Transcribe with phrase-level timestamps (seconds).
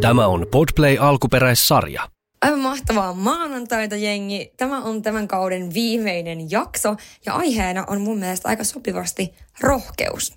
[0.00, 2.08] Tämä on Podplay alkuperäissarja.
[2.42, 4.52] Aivan mahtavaa maanantaita, jengi.
[4.56, 6.96] Tämä on tämän kauden viimeinen jakso
[7.26, 10.34] ja aiheena on mun mielestä aika sopivasti rohkeus.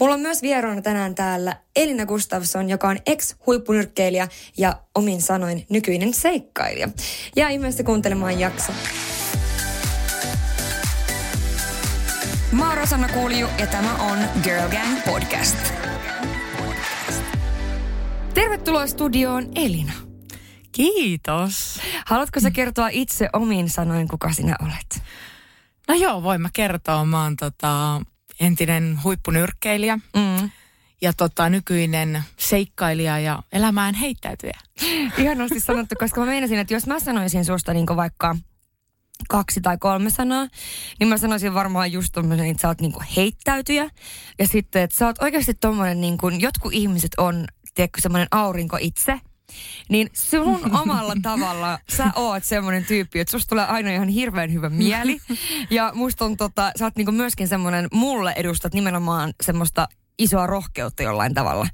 [0.00, 6.14] Mulla on myös vieraana tänään täällä Elina Gustafsson, joka on ex-huippunyrkkeilijä ja omin sanoin nykyinen
[6.14, 6.88] seikkailija.
[7.36, 8.72] Ja ihmeessä kuuntelemaan jakso.
[12.52, 15.56] Mä oon Rosanna Kulju ja tämä on Girl Gang Podcast.
[18.38, 19.92] Tervetuloa studioon Elina.
[20.72, 21.80] Kiitos.
[22.06, 25.02] Haluatko sä kertoa itse omin sanoin, kuka sinä olet?
[25.88, 27.04] No joo, voin mä kertoa.
[27.04, 28.00] Mä oon tota,
[28.40, 30.50] entinen huippunyrkkeilijä Mm.
[31.00, 34.58] ja tota, nykyinen seikkailija ja elämään heittäytyjä.
[35.18, 38.36] Ihanasti sanottu, koska mä meinasin, että jos mä sanoisin susta niin vaikka
[39.28, 40.48] kaksi tai kolme sanaa,
[41.00, 43.90] niin mä sanoisin varmaan just tommosen, että sä oot niin heittäytyjä.
[44.38, 47.44] Ja sitten, että sä oot oikeasti tommonen, niin kuin, jotkut ihmiset on,
[47.78, 49.20] tiedätkö, semmoinen aurinko itse.
[49.88, 54.68] Niin sun omalla tavalla sä oot semmoinen tyyppi, että susta tulee aina ihan hirveän hyvä
[54.68, 55.18] mieli.
[55.70, 61.02] Ja musta on tota, sä oot niinku myöskin semmoinen, mulle edustat nimenomaan semmoista isoa rohkeutta
[61.02, 61.66] jollain tavalla.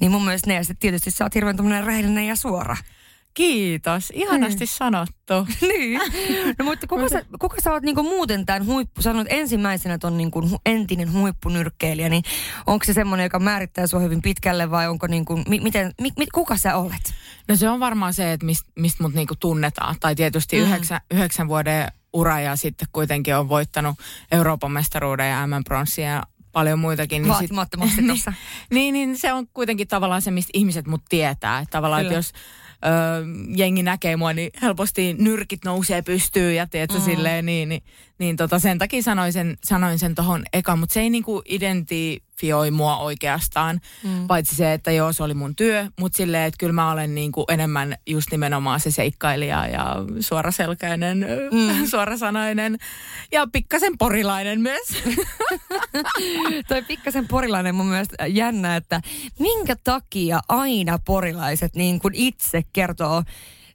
[0.00, 2.76] Niin mun mielestä ne, ja sit tietysti sä oot hirveän tommonen rehellinen ja suora.
[3.34, 5.34] Kiitos, ihanasti sanottu.
[5.68, 6.00] niin.
[6.58, 10.60] No mutta kuka sä, kuka sä oot niinku muuten tämän huippu, sanoit ensimmäisenä ton niinku
[10.66, 12.22] entinen huippunyrkkeilijä, niin
[12.66, 16.26] onko se semmoinen, joka määrittää sua hyvin pitkälle vai onko niinku, mi, miten, mi, mi,
[16.34, 17.14] kuka sä olet?
[17.48, 19.96] No se on varmaan se, että mistä mist mut niinku tunnetaan.
[20.00, 20.62] Tai tietysti Mm.
[20.62, 20.68] mm.
[20.68, 23.96] yhdeksän, yhdeksän vuoden ura ja sitten kuitenkin on voittanut
[24.32, 27.22] Euroopan mestaruuden ja MM-pronssia ja paljon muitakin.
[27.22, 28.32] Niin sit- Vaatimattomasti niin, tossa.
[28.70, 31.58] niin, niin se on kuitenkin tavallaan se, mistä ihmiset mut tietää.
[31.58, 32.32] Että tavallaan, että jos
[32.86, 32.88] ö,
[33.56, 37.00] jengi näkee mua, niin helposti nyrkit nousee pystyyn ja tiedätkö, Mm.
[37.00, 37.04] mm.
[37.04, 37.82] silleen, niin, niin,
[38.18, 42.70] niin tota, sen takia sanoin sen, sanoin sen tohon eka, mutta se ei niinku identifioi
[42.70, 44.26] mua oikeastaan, Mm.
[44.26, 47.44] paitsi se, että joo, se oli mun työ, mutta silleen, että kyllä mä olen niinku
[47.48, 51.86] enemmän just nimenomaan se seikkailija ja suoraselkäinen, Mm.
[51.90, 52.78] suorasanainen
[53.32, 54.88] ja pikkasen porilainen myös.
[56.68, 59.00] Toi pikkasen porilainen mun mielestä jännä, että
[59.38, 63.22] minkä takia aina porilaiset niin itse kertoo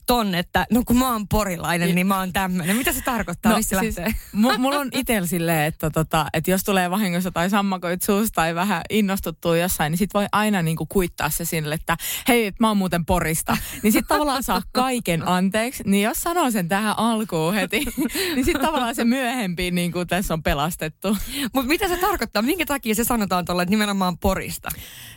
[0.10, 2.76] ton, että no kun mä oon porilainen, niin mä oon tämmöinen.
[2.78, 3.52] Mitä se tarkoittaa?
[3.52, 4.20] No, Missä siis, lähtee?
[4.36, 8.56] mu- mulla on itsellä silleen, että, tota, että jos tulee vahingossa tai sammakoit suusta tai
[8.56, 11.98] vähän innostuttuu jossain, niin sit voi aina niinku kuittaa se sille, että
[12.28, 13.58] hei, et mä oon muuten porista.
[13.84, 15.84] Niin sit tavallaan saa kaiken anteeksi.
[15.86, 17.86] Niin jos sanoo sen tähän alkuun heti,
[18.36, 21.18] niin sit tavallaan se myöhempi niin kuin tässä on pelastettu.
[21.54, 22.42] Mutta mitä se tarkoittaa?
[22.42, 24.70] Minkä takia se sanotaan tuolla, että nimenomaan porista?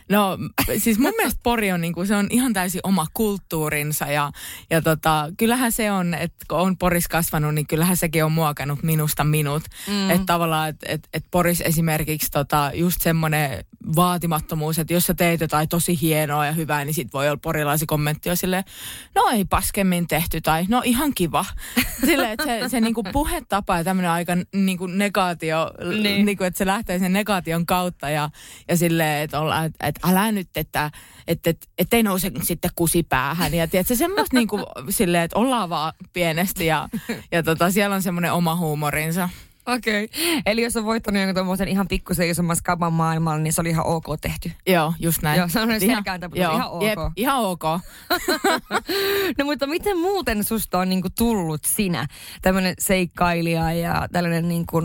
[0.09, 0.37] No
[0.77, 4.31] siis mun mielestä Pori on, niinku, se on ihan täysin oma kulttuurinsa ja,
[4.69, 8.83] ja tota, kyllähän se on, että kun on Poris kasvanut, niin kyllähän sekin on muokannut
[8.83, 9.63] minusta minut.
[9.87, 10.09] Mm.
[10.09, 15.41] Että tavallaan, että et, et Poris esimerkiksi tota, just semmoinen vaatimattomuus, että jos sä teet
[15.41, 18.63] jotain tosi hienoa ja hyvää, niin sit voi olla porilaisi kommentti jo silleen,
[19.15, 21.45] no ei paskemmin tehty tai no ihan kiva.
[22.05, 26.03] Silleen, että se, se niinku puhetapa ja tämmöinen aika niinku negaatio, Niin.
[26.03, 26.25] niin.
[26.25, 28.29] niinku, että se lähtee sen negaation kautta ja,
[28.67, 30.91] ja silleen, että olla, että, että älä nyt, että
[31.27, 33.53] että et, et ei nouse sitten kusi päähän.
[33.53, 36.89] Ja tiedätkö, semmoista niinku silleen, että ollaan vaan pienesti ja,
[37.31, 39.29] ja tota, siellä on semmoinen oma huumorinsa.
[39.67, 40.03] Okei.
[40.03, 40.41] Okay.
[40.45, 43.85] Eli jos on voittanut jonkun tommosen ihan pikkusen isomman skaban maailmalla, niin se oli ihan
[43.85, 44.51] ok tehty.
[44.67, 45.37] Joo, just näin.
[45.37, 46.83] Joo, se on joo, ihan ok.
[46.83, 47.63] Jep, ihan ok.
[49.37, 52.07] No mutta miten muuten susta on niinku tullut sinä,
[52.41, 54.81] tämmöinen seikkailija ja tällainen niinku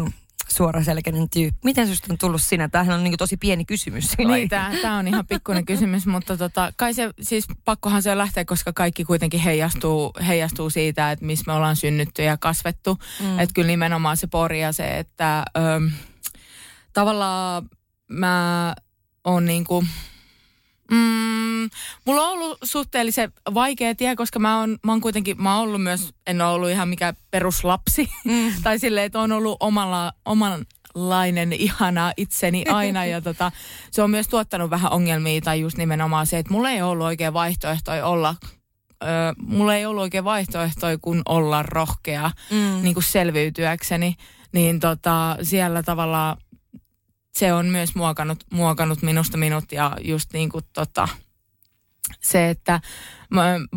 [0.49, 1.59] suoraselkäinen tyyppi?
[1.65, 2.69] Miten susta on tullut sinä?
[2.69, 4.19] Tämähän on niinku tosi pieni kysymys.
[4.19, 8.45] Niin, tämä on ihan pikkuinen kysymys, mutta tota, kai se, siis pakkohan se on lähteä,
[8.45, 12.99] koska kaikki kuitenkin heijastuu, heijastuu siitä, että missä me ollaan synnytty ja kasvettu.
[13.21, 13.39] Mm.
[13.39, 15.91] Että kyllä nimenomaan se pori ja se, että öm,
[16.93, 17.69] tavallaan
[18.09, 18.75] mä
[19.25, 19.85] oon niinku,
[20.91, 21.71] mm,
[22.05, 25.83] mulla on ollut suhteellisen vaikea tie, koska mä oon, mä oon kuitenkin, mä oon ollut
[25.83, 28.11] myös, en ole ollut ihan mikään peruslapsi.
[28.25, 28.53] Mm.
[28.65, 33.53] tai silleen, että on ollut omalla, omanlainen ihana itseni aina ja tota,
[33.91, 37.33] se on myös tuottanut vähän ongelmia tai just nimenomaan se, että mulla ei ollut oikein
[37.33, 38.35] vaihtoehtoja olla
[39.05, 39.07] Ö,
[39.43, 42.83] mulla ei ollut oikein vaihtoehtoja kuin olla rohkea Mm.
[42.83, 44.15] niin kuin selviytyäkseni,
[44.53, 46.37] niin tota, siellä tavallaan
[47.39, 51.09] se on myös muokannut, muokannut minusta minut ja just niin kuin tota,
[52.21, 52.81] se, että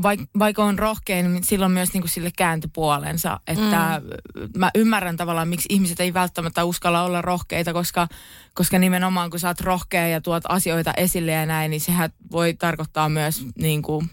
[0.03, 3.39] vaikka vaik on rohkea, niin silloin myös niin kuin sille kääntöpuolensa.
[3.47, 4.01] Että
[4.35, 4.49] mm.
[4.57, 8.07] mä ymmärrän tavallaan, miksi ihmiset ei välttämättä uskalla olla rohkeita, koska,
[8.53, 12.53] koska nimenomaan kun sä oot rohkea ja tuot asioita esille ja näin, niin sehän voi
[12.53, 14.09] tarkoittaa myös niin kuin,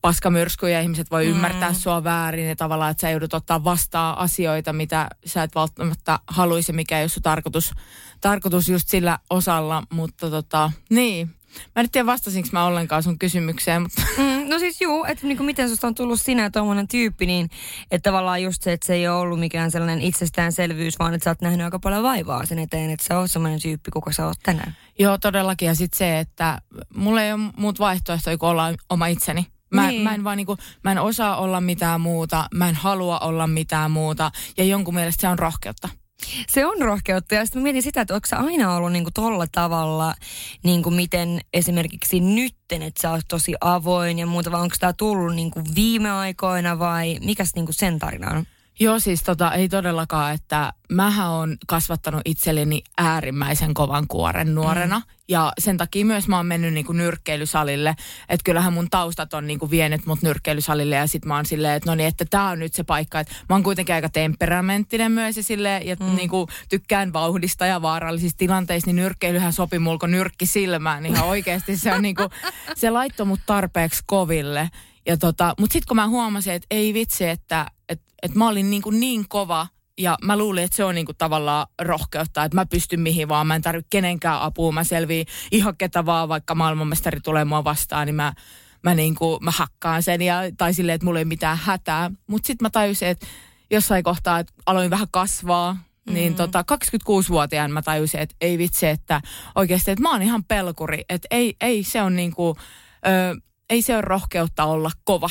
[0.00, 1.30] paskamyrskyjä, ihmiset voi Mm.
[1.30, 6.18] ymmärtää sua väärin ja tavallaan, että sä joudut ottaa vastaan asioita, mitä sä et välttämättä
[6.26, 7.72] haluaisi, mikä ei ole sun tarkoitus,
[8.20, 11.34] tarkoitus just sillä osalla, mutta tota, niin.
[11.76, 14.02] Mä en tiedä vastasinko mä ollenkaan sun kysymykseen, mutta...
[14.18, 17.50] Mm, no siis juu, että niinku miten susta on tullut sinä tuommoinen tyyppi, niin
[17.90, 21.30] että tavallaan just se, että se ei ole ollut mikään sellainen itsestäänselvyys, vaan että sä
[21.30, 24.36] oot nähnyt aika paljon vaivaa sen eteen, että sä oot semmoinen tyyppi, kuka sä oot
[24.42, 24.76] tänään.
[24.98, 25.66] Joo, todellakin.
[25.66, 26.60] Ja sitten se, että
[26.94, 29.46] mulla ei ole muut vaihtoehtoja kuin olla oma itseni.
[29.74, 30.02] Mä, niin.
[30.02, 33.90] mä, en vaan niinku, mä en osaa olla mitään muuta, mä en halua olla mitään
[33.90, 35.88] muuta ja jonkun mielestä se on rohkeutta.
[36.48, 40.14] Se on rohkeutta ja sitten mietin sitä, että onko aina ollut niinku tolla tavalla,
[40.62, 45.34] niinku miten esimerkiksi nytten, että sä oot tosi avoin ja muuta, vai onko tämä tullut
[45.34, 48.46] niinku viime aikoina vai mikä niinku sen tarina on?
[48.80, 54.98] Joo, siis tota, ei todellakaan, että mähän on kasvattanut itselleni äärimmäisen kovan kuoren nuorena.
[54.98, 55.04] Mm.
[55.28, 57.96] Ja sen takia myös mä oon mennyt niinku nyrkkeilysalille.
[58.28, 61.90] Että kyllähän mun taustat on niinku vienyt mut nyrkkeilysalille ja sit mä oon silleen, että
[61.90, 63.20] no niin, että tää on nyt se paikka.
[63.20, 66.16] Että mä oon kuitenkin aika temperamenttinen myös ja silleen, ja mm.
[66.16, 71.06] niinku tykkään vauhdista ja vaarallisista tilanteista, niin nyrkkeilyhän sopi mulko nyrkki silmään.
[71.06, 72.22] Ihan oikeasti se on niinku,
[72.76, 74.70] se laittoi mut tarpeeksi koville.
[75.06, 77.66] Ja tota, mutta sitten kun mä huomasin, että ei vitsi, että
[78.24, 79.66] et, et mä olin niin, kuin niin kova
[79.98, 83.54] ja mä luulin, että se on niinku tavallaan rohkeutta, että mä pystyn mihin vaan, mä
[83.54, 88.14] en tarvitse kenenkään apua, mä selviin ihan ketä vaan, vaikka maailmanmestari tulee mua vastaan, niin
[88.14, 88.32] mä,
[88.82, 92.10] mä, niinku, mä hakkaan sen ja, tai silleen, että mulla ei mitään hätää.
[92.26, 93.26] Mutta sitten mä tajusin, että
[93.70, 96.14] jossain kohtaa, että aloin vähän kasvaa, mm-hmm.
[96.14, 99.20] niin tota, 26-vuotiaan mä tajusin, että ei vitsi, että
[99.54, 102.56] oikeasti, että mä oon ihan pelkuri, että ei, ei se on niinku,
[103.06, 103.40] ö,
[103.70, 105.30] ei se ole rohkeutta olla kova.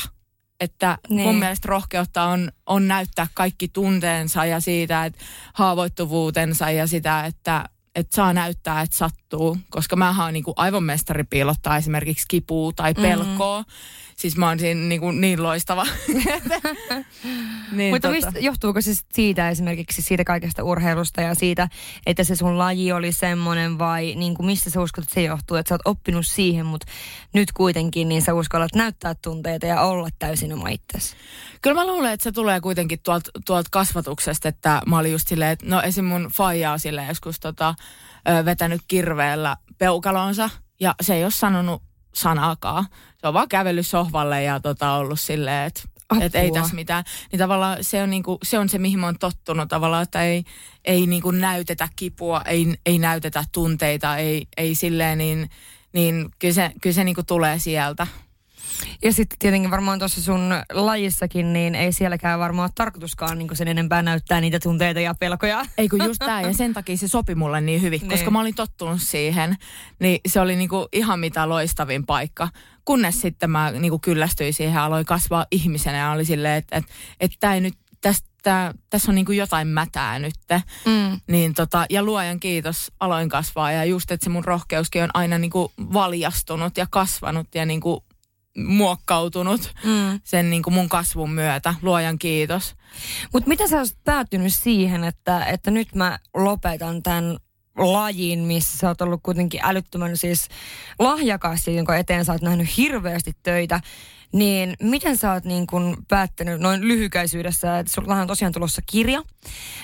[0.60, 1.26] Että niin.
[1.26, 7.68] mun mielestä rohkeutta on, on näyttää kaikki tunteensa ja siitä, että haavoittuvuutensa ja sitä, että,
[7.94, 9.23] että saa näyttää, että sattuu.
[9.70, 13.60] Koska mä oon niin aivonmestari piilottaa esimerkiksi kipua tai pelkoa.
[13.60, 15.86] Mm-hmm siis mä oon siinä niin, kuin niin loistava.
[17.72, 18.10] niin, Mutta tota.
[18.10, 21.68] mistä, johtuuko se siitä esimerkiksi siitä kaikesta urheilusta ja siitä,
[22.06, 25.56] että se sun laji oli semmoinen vai niin kuin mistä sä uskot, että se johtuu,
[25.56, 26.86] että sä oot oppinut siihen, mutta
[27.32, 31.16] nyt kuitenkin niin sä uskallat näyttää tunteita ja olla täysin oma itsesi?
[31.62, 35.50] Kyllä mä luulen, että se tulee kuitenkin tuolta tuolt kasvatuksesta, että mä olin just silleen,
[35.50, 36.04] että no esim.
[36.04, 37.74] mun faijaa silleen joskus tota,
[38.44, 40.50] vetänyt kirveellä peukalonsa
[40.80, 41.82] ja se ei ole sanonut
[42.14, 42.86] sanaakaan.
[43.20, 45.82] Se on vaan kävellyt sohvalle ja tota, ollut silleen, että
[46.20, 47.04] et ei tässä mitään.
[47.32, 50.44] Niin tavallaan se on, niinku, se on se, mihin mä oon tottunut tavallaan, että ei,
[50.84, 55.50] ei niinku näytetä kipua, ei, ei näytetä tunteita, ei, ei silleen, niin,
[55.92, 58.06] niin kyllä se, kyllä se niinku tulee sieltä.
[59.02, 63.68] Ja sitten tietenkin varmaan tuossa sun lajissakin, niin ei sielläkään varmaan ole tarkoituskaan niin sen
[63.68, 65.66] enempää näyttää niitä tunteita ja pelkoja.
[65.78, 68.10] Ei kun just tämä, ja sen takia se sopi mulle niin hyvin, niin.
[68.10, 69.56] koska mä olin tottunut siihen,
[69.98, 72.48] niin se oli niinku ihan mitä loistavin paikka.
[72.84, 76.84] Kunnes sitten mä niinku kyllästyin siihen ja aloin kasvaa ihmisenä ja oli silleen, että et,
[77.20, 80.34] et, et ei nyt tästä, tässä on niinku jotain mätää nyt.
[80.86, 81.20] Mm.
[81.26, 85.38] Niin tota, ja luojan kiitos, aloin kasvaa ja just, että se mun rohkeuskin on aina
[85.38, 88.03] niinku valjastunut ja kasvanut ja niinku
[88.58, 90.20] muokkautunut mm.
[90.24, 91.74] sen niin kuin mun kasvun myötä.
[91.82, 92.74] Luojan kiitos.
[93.32, 97.36] Mutta mitä sä olisit päätynyt siihen, että, että nyt mä lopetan tämän
[97.78, 100.48] lajin, missä sä oot ollut kuitenkin älyttömän siis
[100.98, 103.80] lahjakas, jonka eteen sä oot nähnyt hirveästi töitä.
[104.34, 109.22] Niin miten sä oot niin kun päättänyt noin lyhykäisyydessä, että sulla on tosiaan tulossa kirja.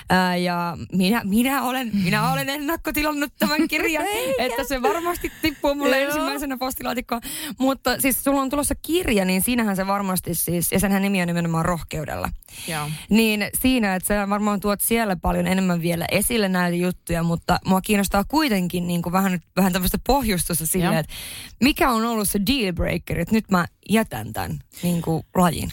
[0.09, 4.05] Ää, ja minä, minä, olen, minä olen ennakkotilannut tämän kirjan,
[4.39, 7.21] että se varmasti tippuu mulle ensimmäisenä postilaatikkoon.
[7.59, 11.27] Mutta siis sulla on tulossa kirja, niin siinähän se varmasti siis, ja senhän nimi on
[11.27, 12.29] nimenomaan rohkeudella.
[12.67, 12.89] Joo.
[13.09, 17.81] Niin siinä, että sä varmaan tuot siellä paljon enemmän vielä esille näitä juttuja, mutta mua
[17.81, 21.13] kiinnostaa kuitenkin niin kuin vähän, vähän tämmöistä pohjustusta sille, että
[21.61, 25.71] mikä on ollut se dealbreaker, että nyt mä jätän tämän niin kuin, lajin?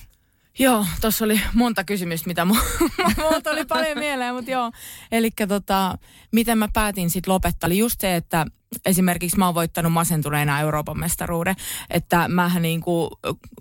[0.59, 4.73] Joo, tuossa oli monta kysymystä, mitä muuta oli paljon mieleen, mutta joo.
[5.13, 5.99] Eli tota,
[6.33, 8.47] miten mä päätin sitten lopettaa, oli just se, että
[8.87, 11.55] esimerkiksi mä oon voittanut masentuneena Euroopan mestaruuden,
[11.91, 13.11] että mä niin kuin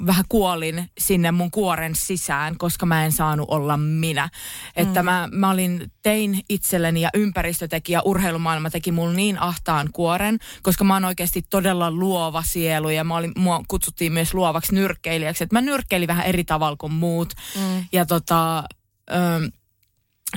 [0.05, 4.29] vähän kuolin sinne mun kuoren sisään, koska mä en saanut olla minä.
[4.75, 5.05] Että mm.
[5.05, 10.37] mä, mä olin, tein itselleni ja ympäristö teki ja urheilumaailma teki mulle niin ahtaan kuoren,
[10.63, 15.43] koska mä oon oikeasti todella luova sielu ja mä olin, mua kutsuttiin myös luovaksi nyrkkeilijäksi.
[15.43, 17.33] Että mä nyrkkeilin vähän eri tavalla kuin muut.
[17.55, 17.85] Mm.
[17.91, 18.63] Ja tota,
[19.11, 19.51] ö,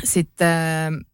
[0.05, 1.07] sitten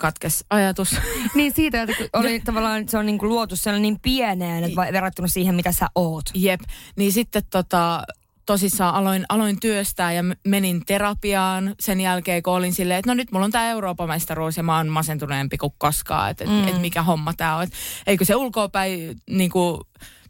[0.00, 0.96] katkes ajatus.
[1.34, 5.28] niin siitä, että oli tavallaan, se on niin kuin luotu sellainen niin pieneen, että verrattuna
[5.28, 6.24] siihen, mitä sä oot.
[6.34, 6.60] Jep.
[6.96, 8.02] Niin sitten tota,
[8.46, 13.32] tosissaan aloin, aloin työstää ja menin terapiaan sen jälkeen, kun olin silleen, että no nyt
[13.32, 16.68] mulla on tämä Euroopan mestaruus ja mä oon masentuneempi kuin koskaan, että et, mm.
[16.68, 17.62] et mikä homma tämä on.
[17.62, 17.72] Et,
[18.06, 19.80] eikö se ulkoapäin niin kuin,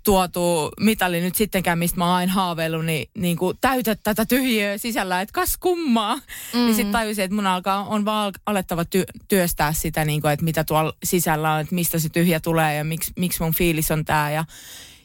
[0.04, 4.78] tuotu mitali nyt sittenkään, mistä mä oon aina haaveillut, niin, niin kuin täytä tätä tyhjiöä
[4.78, 6.16] sisällä, että kas kummaa.
[6.16, 6.20] Mm.
[6.52, 10.44] Niin sitten tajusin, että mun alkaa, on vaan alettava ty- työstää sitä, niin kuin, että
[10.44, 14.04] mitä tuolla sisällä on, että mistä se tyhjä tulee ja miksi, miksi mun fiilis on
[14.04, 14.44] tää ja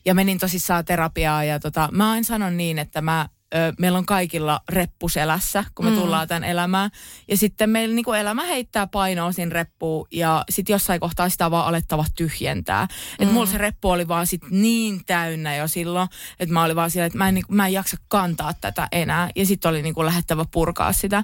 [0.06, 4.06] ja menin tosissaan terapiaa ja tota, mä aina sanon niin, että mä ö, meillä on
[4.06, 5.98] kaikilla reppuselässä, kun me mm.
[5.98, 6.90] tullaan tämän elämään.
[7.28, 11.52] Ja sitten meillä niin kuin elämä heittää painoa siinä reppuun ja sitten jossain kohtaa sitä
[11.52, 12.86] vaan alettava tyhjentää.
[12.86, 13.24] Mm.
[13.24, 16.08] Että mulla se reppu oli vaan sit niin täynnä jo silloin,
[16.40, 18.88] että mä olin vaan siellä, että mä en, niin kuin, mä en jaksa kantaa tätä
[18.92, 19.30] enää.
[19.36, 21.24] Ja sitten oli niin kuin lähettävä purkaa sitä.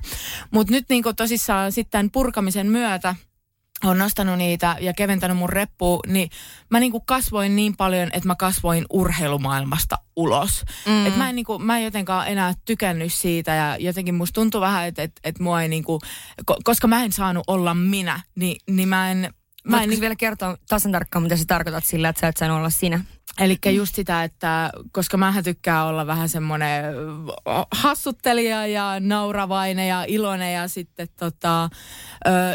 [0.52, 3.16] Mutta nyt niin kuin tosissaan sitten purkamisen myötä,
[3.84, 6.30] on nostanut niitä ja keventänyt mun reppu, niin
[6.70, 10.64] mä niinku kasvoin niin paljon, että mä kasvoin urheilumaailmasta ulos.
[10.86, 11.06] Mm.
[11.06, 14.88] Et mä, en niinku, mä en jotenkaan enää tykännyt siitä ja jotenkin musta tuntuu vähän,
[14.88, 16.00] että et, et mua ei niinku,
[16.64, 19.34] koska mä en saanut olla minä, niin, niin mä en...
[19.64, 20.02] Mä en niin...
[20.02, 23.04] vielä kertoa tasan tarkkaan, mitä sä tarkoitat sillä, että sä et saanut olla sinä?
[23.40, 26.84] Eli just sitä, että koska mä tykkään olla vähän semmoinen
[27.72, 31.70] hassuttelija ja nauravainen ja iloinen ja sitten tota,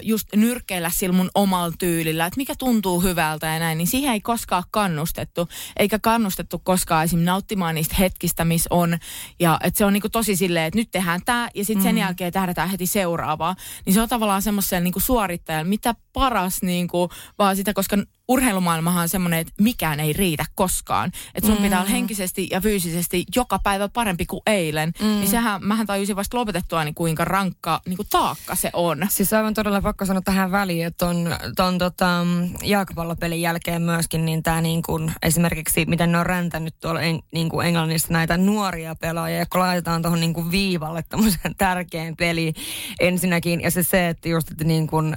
[0.02, 4.20] just nyrkkeillä sillä mun omalla tyylillä, että mikä tuntuu hyvältä ja näin, niin siihen ei
[4.20, 5.49] koskaan kannustettu.
[5.76, 7.20] Eikä kannustettu koskaan esim.
[7.20, 8.99] nauttimaan niistä hetkistä, missä on.
[9.40, 12.00] Ja että se on niinku tosi silleen, että nyt tehdään tämä ja sitten sen mm.
[12.00, 13.56] jälkeen tähdätään heti seuraavaa.
[13.87, 17.96] Niin se on tavallaan semmoisen niinku suorittajan, mitä paras niinku, vaan sitä, koska
[18.28, 21.12] urheilumaailmahan on semmoinen, että mikään ei riitä koskaan.
[21.35, 21.62] Että sun mm.
[21.62, 24.92] pitää olla henkisesti ja fyysisesti joka päivä parempi kuin eilen.
[25.00, 25.06] Mm.
[25.06, 29.06] Niin sehän, mähän tajusin vasta lopetettua, niin kuinka rankka niin kuin taakka se on.
[29.09, 32.26] Siis aivan todella pakko sanoa tähän väliin, että ton, ton tota,
[32.62, 37.49] jalkapallopelin jälkeen myöskin, niin tämä niin kuin, esimerkiksi, miten ne on räntänyt tuolla en, niin
[37.49, 42.52] kuin Englannissa näitä nuoria pelaajia, kun laitetaan tuohon niin kuin viivalle tämmöisen tärkeän peli
[43.00, 43.61] ensinnäkin.
[43.61, 45.16] Ja se se, että just, että niin kuin,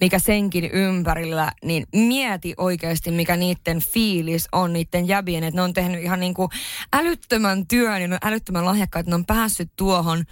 [0.00, 5.72] mikä senkin ympärillä, niin mieti oikeasti, mikä niiden fiilis on niiden jäbien, että ne on
[5.72, 6.50] tehnyt ihan niin kuin
[6.92, 10.24] älyttömän työn ja ne on älyttömän lahjakkaat, että ne on päässyt tuohon,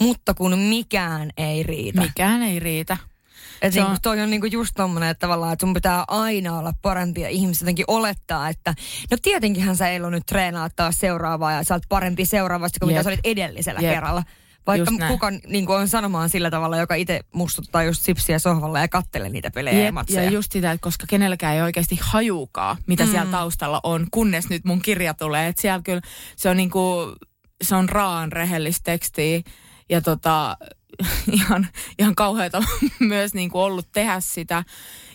[0.00, 2.00] mutta kun mikään ei riitä.
[2.00, 2.96] Mikään ei riitä.
[3.62, 3.96] Et niin, on...
[4.02, 7.64] toi on niinku just tommonen, että tavallaan, että sun pitää aina olla parempia ihmisiä.
[7.64, 8.74] Jotenkin olettaa, että
[9.10, 12.94] no tietenkinhän sä Eilu nyt treenaa taas seuraavaa ja sä oot parempi seuraavasti kuin Jep.
[12.94, 13.94] mitä sä olit edellisellä Jep.
[13.94, 14.22] kerralla.
[14.78, 18.88] Vaikka kuka niin kuin on sanomaan sillä tavalla, joka itse mustuttaa just sipsiä sohvalla ja
[18.88, 20.24] kattelee niitä pelejä Jep, ja matseja.
[20.24, 23.10] Ja just sitä, että koska kenelläkään ei oikeasti hajukaa, mitä mm.
[23.10, 25.48] siellä taustalla on, kunnes nyt mun kirja tulee.
[25.48, 26.00] Että siellä kyllä
[26.36, 27.16] se on niin kuin,
[27.62, 29.40] se on raan rehellistä tekstiä
[29.88, 30.56] ja tota,
[31.32, 31.66] ihan,
[31.98, 32.62] ihan kauheata
[33.00, 34.64] myös niin kuin ollut tehdä sitä.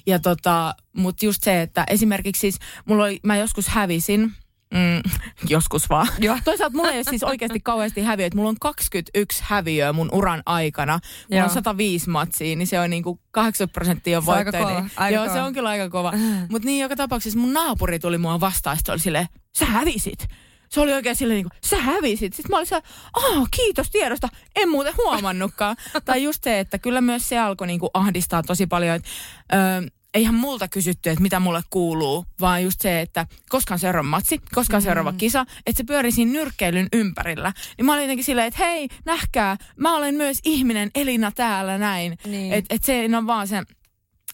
[0.05, 4.33] Ja tota, mutta just se, että esimerkiksi siis mulla oli, mä joskus hävisin
[4.73, 5.11] Mm,
[5.53, 6.07] joskus vaan.
[6.19, 6.37] Joo.
[6.45, 8.37] Toisaalta mulla ei ole siis oikeasti kauheasti häviöitä.
[8.37, 10.93] Mulla on 21 häviöä mun uran aikana.
[11.31, 11.43] Mulla Joo.
[11.47, 14.29] on 105 matsia, niin se on niinku 80 prosenttia on.
[14.29, 15.35] Aika kova, aika Joo, kova.
[15.35, 16.13] se on kyllä aika kova.
[16.49, 20.27] Mutta niin joka tapauksessa mun naapuri tuli mua vastaan, se oli silleen, sä hävisit.
[20.69, 22.33] Se oli oikein silleen niin kuin, sä hävisit.
[22.33, 25.75] Sitten mä olin siellä, oh, kiitos tiedosta, en muuten huomannutkaan.
[26.05, 28.95] tai just se, että kyllä myös se alkoi niin kuin ahdistaa tosi paljon.
[28.95, 29.09] Että,
[29.53, 29.81] öö,
[30.15, 34.41] eihän multa kysytty, että mitä mulle kuuluu, vaan just se, että koska on seuraava matsi,
[34.53, 34.85] koska on mm.
[34.85, 37.53] seuraava kisa, että se pyöri siinä nyrkkeilyn ympärillä.
[37.77, 42.17] Niin mä olin jotenkin silleen, että hei, nähkää, mä olen myös ihminen, Elina täällä näin.
[42.25, 42.53] Niin.
[42.53, 43.63] Että et se on vaan se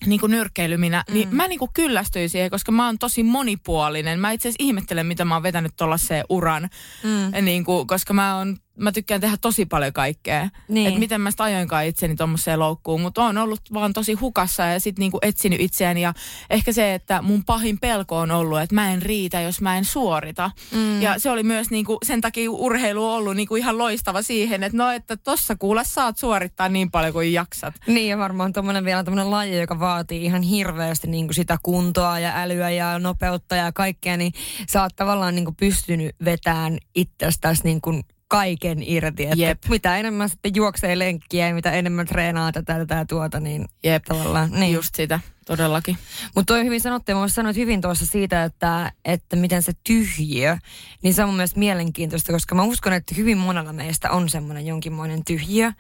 [0.06, 1.14] niin kuin nyrkkeilyminä, mm.
[1.14, 4.20] niin mä niin kuin kyllästyin siihen, koska mä oon tosi monipuolinen.
[4.20, 6.70] Mä itse asiassa ihmettelen, mitä mä oon vetänyt tuollaiseen uran,
[7.04, 7.46] mm.
[7.46, 10.50] niin kuin, koska mä oon mä tykkään tehdä tosi paljon kaikkea.
[10.68, 10.88] Niin.
[10.88, 13.02] Että miten mä sitä ajoinkaan itseni tuommoiseen loukkuun.
[13.02, 16.02] Mutta on ollut vaan tosi hukassa ja sitten niinku etsinyt itseäni.
[16.02, 16.14] Ja
[16.50, 19.86] ehkä se, että mun pahin pelko on ollut, että mä en riitä, jos mä en
[19.86, 20.52] suorita.
[20.72, 21.02] Mm.
[21.02, 24.78] Ja se oli myös niinku, sen takia urheilu on ollut niinku ihan loistava siihen, että
[24.78, 27.74] no, että tossa kuule saat suorittaa niin paljon kuin jaksat.
[27.88, 32.32] Niin ja varmaan tuommoinen vielä tämmöinen laji, joka vaatii ihan hirveästi niinku sitä kuntoa ja
[32.36, 34.34] älyä ja nopeutta ja kaikkea, niin
[34.70, 39.24] sä oot tavallaan niinku pystynyt vetämään itsestäsi niinku kaiken irti.
[39.24, 39.66] Että Jep.
[39.70, 44.04] mitä enemmän sitten juoksee lenkkiä ja mitä enemmän treenaa tätä, tätä ja tuota, niin Jep.
[44.04, 44.52] tavallaan.
[44.52, 44.74] Niin.
[44.74, 45.98] Just sitä, todellakin.
[46.36, 50.58] Mutta toi hyvin sanottu, ja sanoit hyvin tuossa siitä, että, että miten se tyhjiö,
[51.04, 55.26] niin se on mielestä mielenkiintoista, koska mä uskon, että hyvin monella meistä on semmoinen jonkinmoinen
[55.26, 55.72] tyhjiö.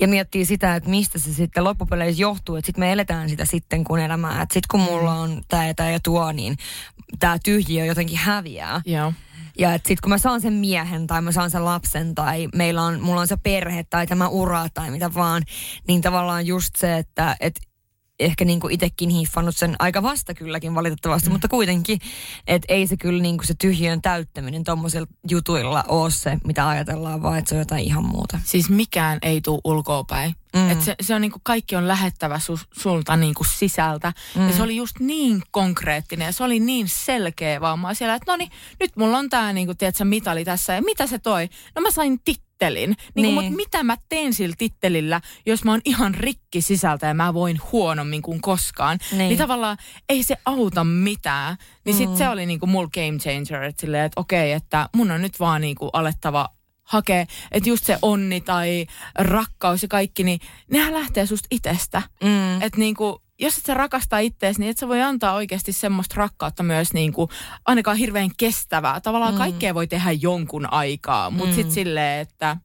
[0.00, 3.84] Ja miettii sitä, että mistä se sitten loppupeleissä johtuu, että sitten me eletään sitä sitten
[3.84, 4.42] kun elämää.
[4.42, 6.56] Että sitten kun mulla on tämä ja tämä ja tuo, niin
[7.18, 8.82] tämä tyhjiö jotenkin häviää.
[8.86, 9.12] Joo.
[9.58, 13.00] Ja että kun mä saan sen miehen tai mä saan sen lapsen tai meillä on,
[13.00, 15.42] mulla on se perhe tai tämä ura tai mitä vaan,
[15.88, 17.60] niin tavallaan just se, että et
[18.24, 21.32] ehkä niinku itsekin hiiffannut sen aika vasta kylläkin valitettavasti, mm.
[21.32, 21.98] mutta kuitenkin,
[22.46, 27.38] että ei se kyllä niinku se tyhjön täyttäminen tuommoisilla jutuilla ole se, mitä ajatellaan, vaan
[27.38, 28.40] että se on jotain ihan muuta.
[28.44, 30.34] Siis mikään ei tule ulkoapäin.
[30.56, 30.70] Mm.
[30.70, 34.12] Et se, se on niinku, kaikki on lähettävä su, sulta niinku sisältä.
[34.36, 34.46] Mm.
[34.46, 37.78] Ja se oli just niin konkreettinen ja se oli niin selkeä vaan.
[37.78, 38.50] Mä siellä, että no niin,
[38.80, 40.72] nyt mulla on tää niinku, tiedätkö, mitali tässä.
[40.72, 41.48] Ja mitä se toi?
[41.74, 42.20] No mä sain
[42.62, 42.96] tittelin.
[43.14, 43.34] Niin niin.
[43.34, 47.60] Mutta mitä mä teen sillä tittelillä, jos mä oon ihan rikki sisältä ja mä voin
[47.72, 48.98] huonommin kuin koskaan.
[49.10, 49.76] Niin, niin tavallaan
[50.08, 51.56] ei se auta mitään.
[51.84, 51.98] Niin mm.
[51.98, 55.40] sit se oli niinku mulla game changer, että silleen, että okei, että mun on nyt
[55.40, 56.48] vaan niinku alettava
[56.82, 60.40] hakee, että just se onni tai rakkaus ja kaikki, niin
[60.70, 62.02] nehän lähtee susta itsestä.
[62.22, 62.62] Mm.
[62.62, 66.62] Että niinku, jos et sä rakastaa ittees, niin et sä voi antaa oikeasti semmoista rakkautta
[66.62, 67.28] myös niinku,
[67.66, 69.00] ainakaan hirveän kestävää.
[69.00, 69.38] Tavallaan mm.
[69.38, 71.54] kaikkea voi tehdä jonkun aikaa, mutta mm.
[71.54, 72.56] sitten silleen, että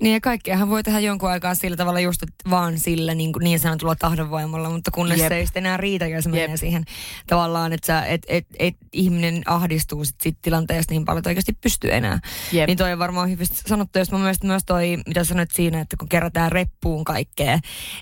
[0.00, 3.94] niin ja kaikkeahan voi tehdä jonkun aikaa sillä tavalla just vaan sillä niin, niin sanotulla
[3.94, 5.28] tahdonvoimalla, mutta kunnes Jep.
[5.28, 6.34] se ei sitten enää riitä, jos Jep.
[6.34, 6.84] menee siihen
[7.26, 11.58] tavallaan, että sä, et, et, et, ihminen ahdistuu sit, sit tilanteesta niin paljon, että oikeasti
[11.60, 12.18] pystyy enää.
[12.52, 12.66] Jep.
[12.66, 15.96] Niin toi on varmaan hyvin sanottu, jos mä myös, myös toi, mitä sanoit siinä, että
[15.96, 17.58] kun kerätään reppuun kaikkea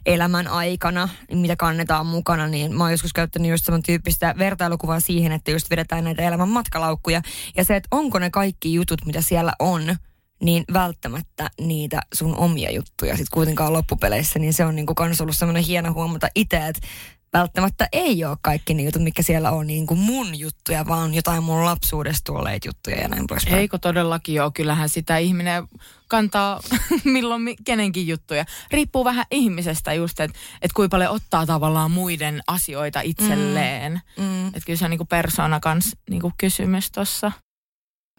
[0.06, 5.00] elämän aikana, niin mitä kannetaan mukana, niin mä oon joskus käyttänyt just saman tyyppistä vertailukuvaa
[5.00, 7.22] siihen, että just vedetään näitä elämän matkalaukkuja.
[7.56, 9.96] Ja se, että onko ne kaikki jutut, mitä siellä on,
[10.42, 15.36] niin välttämättä niitä sun omia juttuja sitten kuitenkaan loppupeleissä, niin se on niinku kans ollut
[15.36, 16.88] semmoinen hieno huomata itse, että
[17.32, 21.42] välttämättä ei ole kaikki ne jutut, mikä siellä on niin kuin mun juttuja, vaan jotain
[21.42, 23.56] mun lapsuudesta tulleet juttuja ja näin poispäin.
[23.56, 25.68] Eikö todellakin joo, kyllähän sitä ihminen
[26.08, 26.60] kantaa
[27.04, 28.44] milloin kenenkin juttuja.
[28.70, 34.00] Riippuu vähän ihmisestä just, että et kuinka paljon ottaa tavallaan muiden asioita itselleen.
[34.18, 34.24] Mm.
[34.24, 34.46] Mm.
[34.48, 37.32] Että kyllä se on niinku persona kans niinku kysymys tuossa.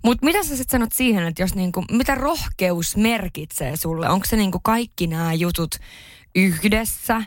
[0.03, 4.09] Mutta mitä sä sitten sanot siihen, että jos niinku, mitä rohkeus merkitsee sulle?
[4.09, 5.75] Onko se niinku kaikki nämä jutut
[6.35, 7.21] yhdessä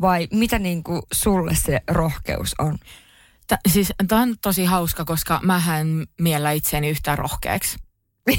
[0.00, 2.78] vai mitä niinku sulle se rohkeus on?
[3.46, 7.78] T- siis tämä on tosi hauska, koska mä en miellä itseäni yhtään rohkeaksi.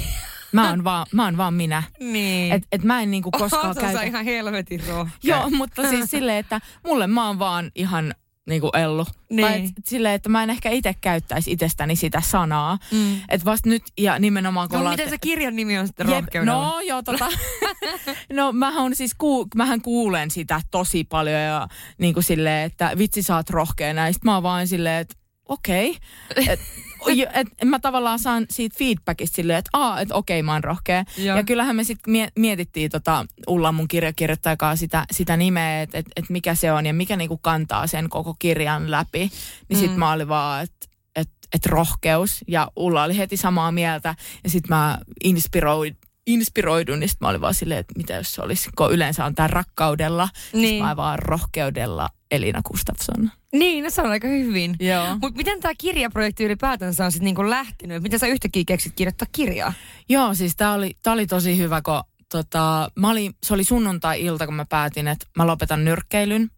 [0.52, 1.82] Mä oon vaan, mä oon vaan minä.
[2.00, 2.52] Niin.
[2.52, 4.02] Et, et mä en niinku koskaan Oot käytä...
[4.02, 5.18] ihan helvetin rohkea.
[5.22, 8.14] Joo, mutta siis silleen, että mulle mä oon vaan ihan
[8.50, 9.06] niin kuin Ellu.
[9.30, 9.48] Niin.
[9.48, 12.78] Tai et, silleen, että mä en ehkä itse käyttäisi itsestäni sitä sanaa.
[12.92, 13.20] Mm.
[13.28, 16.24] Että vasta nyt, ja nimenomaan kun No ollaan, miten se kirjan nimi on sitten Jep,
[16.44, 17.28] No joo, tota.
[18.32, 22.92] no mähän on siis, ku, mähän kuulen sitä tosi paljon ja niin kuin silleen, että
[22.98, 24.20] vitsi sä oot rohkea näistä.
[24.24, 25.19] Mä oon vaan silleen, että
[25.50, 25.96] okei.
[27.00, 27.26] Okay.
[27.34, 31.04] et, mä tavallaan saan siitä feedbackista silleen, että aa, että okei, mä oon rohkea.
[31.16, 31.36] Joo.
[31.36, 36.30] Ja kyllähän me sitten mietittiin tota, Ulla mun kirjakirjoittajakaan sitä, sitä nimeä, että et, et
[36.30, 39.18] mikä se on ja mikä niinku kantaa sen koko kirjan läpi.
[39.18, 39.30] Niin
[39.70, 39.76] mm.
[39.76, 42.44] sitten mä olin vaan, että et, et rohkeus.
[42.48, 44.14] Ja Ulla oli heti samaa mieltä.
[44.44, 45.96] Ja sitten mä inspiroin
[46.26, 49.34] inspiroidun, niin sitten mä olin vaan silleen, että mitä jos se olisi, kun yleensä on
[49.34, 50.68] tämä rakkaudella, niin.
[50.68, 53.30] sitten mä vaan rohkeudella Elina Gustafsson.
[53.52, 54.76] Niin, no se on aika hyvin.
[55.22, 58.02] Mutta miten tämä kirjaprojekti ylipäätänsä on sitten niinku lähtenyt?
[58.02, 59.72] Miten sä yhtäkkiä keksit kirjoittaa kirjaa?
[60.08, 64.46] Joo, siis tämä oli, tää oli tosi hyvä, kun tota, mä olin, se oli sunnuntai-ilta,
[64.46, 66.50] kun mä päätin, että mä lopetan nyrkkeilyn.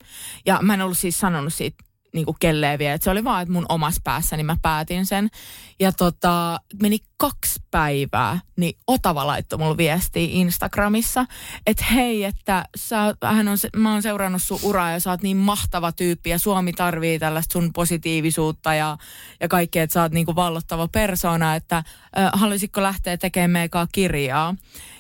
[0.47, 2.95] Ja mä en ollut siis sanonut siitä niin kuin kelleen vielä.
[2.95, 5.29] Et se oli vaan, että mun omassa päässä, niin mä päätin sen.
[5.81, 11.27] Ja tota, meni kaksi päivää, niin Otava laittoi mulle viestiä Instagramissa,
[11.67, 15.37] että hei, että sä, hän on, mä oon seurannut sun uraa ja sä oot niin
[15.37, 18.99] mahtava tyyppi ja Suomi tarvii tällaista sun positiivisuutta ja,
[19.41, 21.85] ja kaikkea, että sä oot niin kuin vallottava persona, että äh,
[22.33, 24.55] haluaisitko lähteä tekemään meikaa kirjaa.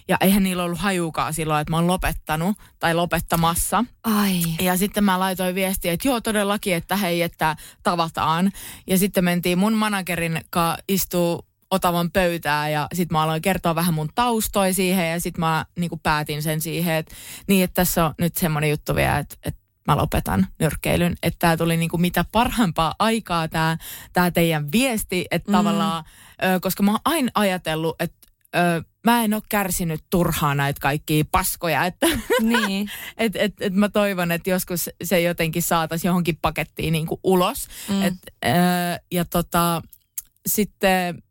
[0.08, 3.84] Ja eihän niillä ollut hajukaa silloin, että mä oon lopettanut tai lopettamassa.
[4.04, 4.42] Ai.
[4.60, 8.52] Ja sitten mä laitoin viestiä, että joo todellakin, että hei, että tavataan.
[8.86, 13.94] Ja sitten mentiin mun managerin kanssa istuu otavan pöytää ja sitten mä aloin kertoa vähän
[13.94, 17.14] mun taustoi siihen ja sitten mä niin päätin sen siihen, että
[17.46, 21.16] niin, että tässä on nyt semmoinen juttu vielä, että, että mä lopetan nyrkkeilyn.
[21.22, 23.76] Että tämä tuli niinku mitä parhaimpaa aikaa tämä
[24.12, 25.56] tää teidän viesti, että mm.
[25.56, 26.04] tavallaan,
[26.42, 28.21] ö, koska mä oon aina ajatellut, että
[28.56, 31.86] ö, mä en ole kärsinyt turhaan näitä kaikkia paskoja.
[31.86, 32.06] Että
[32.40, 32.90] niin.
[33.18, 37.68] et, et, et mä toivon, että joskus se jotenkin saataisiin johonkin pakettiin niin kuin ulos.
[37.88, 38.02] Mm.
[38.02, 38.48] Et, ö,
[39.12, 39.82] ja tota,
[40.46, 41.22] sitten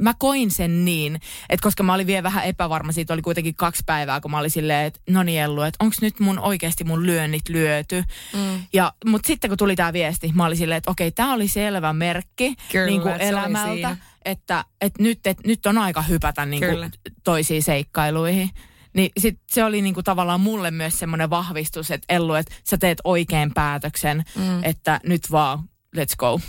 [0.00, 1.14] mä koin sen niin,
[1.48, 4.50] että koska mä olin vielä vähän epävarma, siitä oli kuitenkin kaksi päivää, kun mä olin
[4.50, 8.04] silleen, että no niin Ellu, että onko nyt mun oikeasti mun lyönnit lyöty.
[8.32, 8.62] Mm.
[8.72, 11.92] Ja, mutta sitten kun tuli tämä viesti, mä olin silleen, että okei, tämä oli selvä
[11.92, 16.90] merkki Kyllä, niin kuin elämältä, että, että nyt, että nyt on aika hypätä niin kuin
[17.24, 18.50] toisiin seikkailuihin.
[18.94, 22.98] Niin sit se oli niinku tavallaan mulle myös semmoinen vahvistus, että Ellu, että sä teet
[23.04, 24.64] oikein päätöksen, mm.
[24.64, 26.40] että nyt vaan let's go.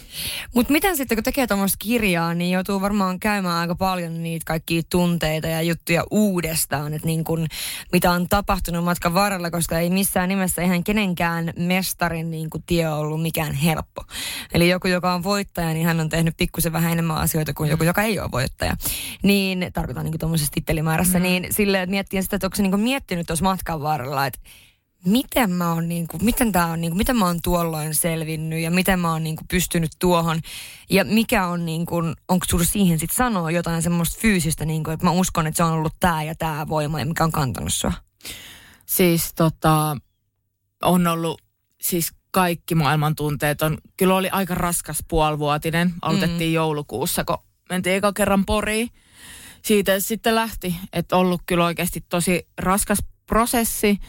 [0.55, 4.81] Mutta miten sitten, kun tekee tuommoista kirjaa, niin joutuu varmaan käymään aika paljon niitä kaikkia
[4.89, 7.47] tunteita ja juttuja uudestaan, että niin kun,
[7.91, 12.89] mitä on tapahtunut matkan varrella, koska ei missään nimessä ihan kenenkään mestarin niin kun, tie
[12.89, 14.03] ollut mikään helppo.
[14.53, 17.83] Eli joku, joka on voittaja, niin hän on tehnyt pikkusen vähän enemmän asioita kuin joku,
[17.83, 18.75] joka ei ole voittaja.
[19.23, 21.23] Niin, tarkoitan niin tuommoisessa tittelimäärässä, mm.
[21.23, 24.39] niin silleen, että miettii sitä, että onko se niin miettinyt tuossa matkan varrella, että
[25.05, 28.99] miten mä oon niinku, miten tää on niinku, miten mä oon tuolloin selvinnyt ja miten
[28.99, 30.39] mä oon niinku pystynyt tuohon
[30.89, 31.95] ja mikä on niinku,
[32.27, 35.73] onko sulla siihen sit sanoa jotain semmoista fyysistä niinku, että mä uskon, että se on
[35.73, 37.93] ollut tää ja tää voima ja mikä on kantanut sua?
[38.85, 39.97] Siis tota,
[40.83, 41.41] on ollut
[41.81, 46.55] siis kaikki maailman tunteet on, kyllä oli aika raskas puolivuotinen, aloitettiin mm.
[46.55, 47.37] joulukuussa, kun
[47.69, 48.89] mentiin eka kerran Poriin.
[49.61, 53.99] Siitä sitten lähti, että ollut kyllä oikeasti tosi raskas prosessi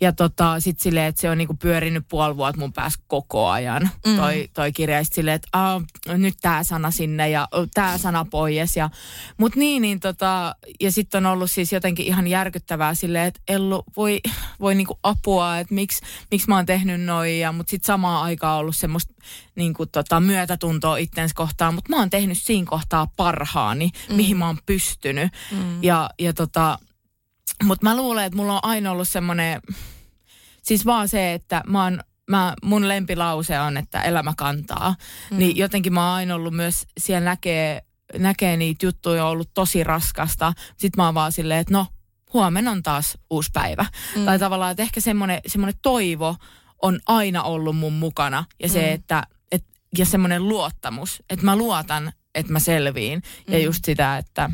[0.00, 3.90] ja tota, sit silleen, että se on niinku pyörinyt puoli vuotta mun päässä koko ajan.
[4.06, 4.16] Mm.
[4.16, 5.80] Toi, toi kirja silleen, että
[6.18, 8.76] nyt tämä sana sinne ja tämä sana pois.
[8.76, 8.90] Ja,
[9.38, 13.84] mut niin, niin tota, ja sitten on ollut siis jotenkin ihan järkyttävää silleen, että Ellu
[13.96, 14.20] voi,
[14.60, 17.40] voi niinku apua, että miksi miks mä oon tehnyt noin.
[17.40, 19.14] Ja, mut sitten samaan aikaan ollut semmoista
[19.54, 21.74] niinku tota, myötätuntoa itsens kohtaan.
[21.74, 24.14] Mutta mä oon tehnyt siinä kohtaa parhaani, mm.
[24.14, 25.32] mihin mä oon pystynyt.
[25.52, 25.82] Mm.
[25.82, 26.78] Ja, ja tota,
[27.64, 29.60] mutta mä luulen, että mulla on aina ollut semmoinen,
[30.62, 34.94] siis vaan se, että mä oon mä, mun lempilause on, että elämä kantaa.
[35.30, 35.38] Mm.
[35.38, 37.82] Niin jotenkin mä oon aina ollut myös, siellä näkee,
[38.18, 40.52] näkee niitä juttuja, on ollut tosi raskasta.
[40.68, 41.86] Sitten mä oon vaan silleen, että no,
[42.32, 43.86] huomenna on taas uusi päivä.
[44.16, 44.24] Mm.
[44.24, 46.36] Tai tavallaan, että ehkä semmoinen, semmoinen toivo
[46.82, 48.44] on aina ollut mun mukana.
[48.62, 48.94] Ja se, mm.
[48.94, 49.64] että, et,
[49.98, 53.22] ja semmoinen luottamus, että mä luotan, että mä selviin.
[53.46, 53.52] Mm.
[53.52, 54.50] Ja just sitä, että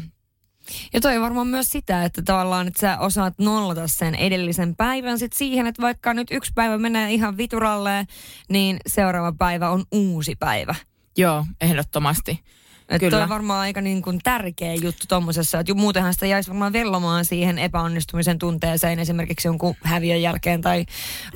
[0.92, 5.32] ja toi varmaan myös sitä, että tavallaan että sä osaat nollata sen edellisen päivän sit
[5.32, 8.06] siihen, että vaikka nyt yksi päivä menee ihan vituralle,
[8.48, 10.74] niin seuraava päivä on uusi päivä.
[11.16, 12.40] Joo, ehdottomasti.
[12.88, 16.72] Että toi on varmaan aika niin kuin tärkeä juttu tuommoisessa, että muutenhan sitä jäisi varmaan
[16.72, 20.86] vellomaan siihen epäonnistumisen tunteeseen esimerkiksi jonkun häviön jälkeen tai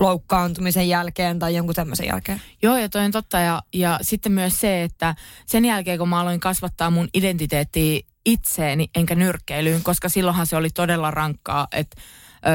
[0.01, 2.41] loukkaantumisen jälkeen tai jonkun tämmöisen jälkeen.
[2.63, 3.39] Joo, ja toi on totta.
[3.39, 5.15] Ja, ja sitten myös se, että
[5.47, 10.71] sen jälkeen kun mä aloin kasvattaa mun identiteettiä itseeni enkä nyrkkeilyyn, koska silloinhan se oli
[10.71, 12.01] todella rankkaa, että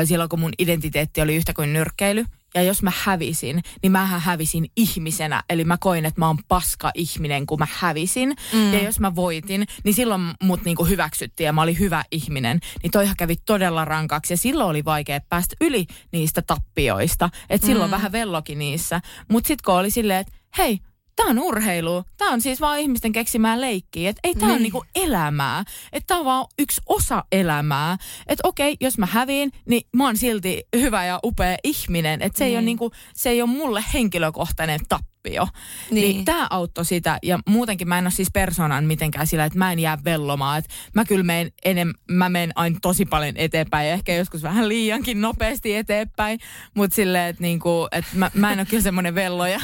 [0.06, 4.66] silloin kun mun identiteetti oli yhtä kuin nyrkkeily, ja jos mä hävisin, niin mä hävisin
[4.78, 5.44] ihmisenä.
[5.50, 8.36] Eli mä koin, että mä oon paska ihminen, kun mä hävisin.
[8.54, 8.74] Mm.
[8.74, 12.60] Ja jos mä voitin, niin silloin mut niinku hyväksyttiin ja mä olin hyvä ihminen.
[12.84, 17.30] Niin toihan kävi todella rankaksi ja silloin oli vaikea päästä yli niistä tappioista.
[17.50, 17.96] Että silloin mm.
[17.96, 19.02] vähän velloki niissä.
[19.30, 20.80] Mutta sitten kun oli silleen, että hei,
[21.16, 22.04] tämä on urheilu.
[22.18, 24.10] Tämä on siis vaan ihmisten keksimää leikkiä.
[24.10, 24.54] Että ei tämä niin.
[24.54, 25.64] ole niinku elämää.
[25.94, 27.98] Että tämä on vaan yksi osa elämää.
[28.28, 32.22] Että okei, jos mä häviin, niin mä oon silti hyvä ja upea ihminen.
[32.22, 32.50] Että se, niin.
[32.50, 32.66] ei ole niin.
[32.66, 35.48] niinku, se ei ole mulle henkilökohtainen tappio tappio.
[35.92, 36.02] Niin.
[36.02, 37.18] niin tämä auttoi sitä.
[37.24, 40.60] Ja muutenkin mä en ole siis persoonan mitenkään sillä, että mä en jää vellomaan.
[40.60, 44.70] Et mä kyllä menen, enem, mä menen aina tosi paljon eteenpäin ja ehkä joskus vähän
[44.70, 46.40] liiankin nopeasti eteenpäin.
[46.74, 49.60] Mutta silleen, että niinku, et mä, mä en ole kyllä semmoinen velloja.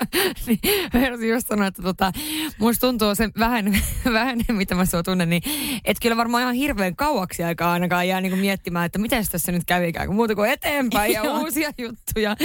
[0.46, 2.12] niin, just sanoa, että tota,
[2.58, 3.64] musta tuntuu se vähän,
[4.12, 5.42] vähän mitä mä sua tunnen, niin
[5.84, 9.64] että kyllä varmaan ihan hirveän kauaksi aikaa ainakaan jää niinku miettimään, että miten tässä nyt
[9.66, 12.36] kävikään, kun muuta kuin eteenpäin ja uusia juttuja.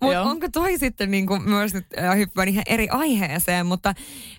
[0.00, 3.88] Mutta onko toi sitten niinku myös nyt äh, hyppään ihan eri aiheeseen, mutta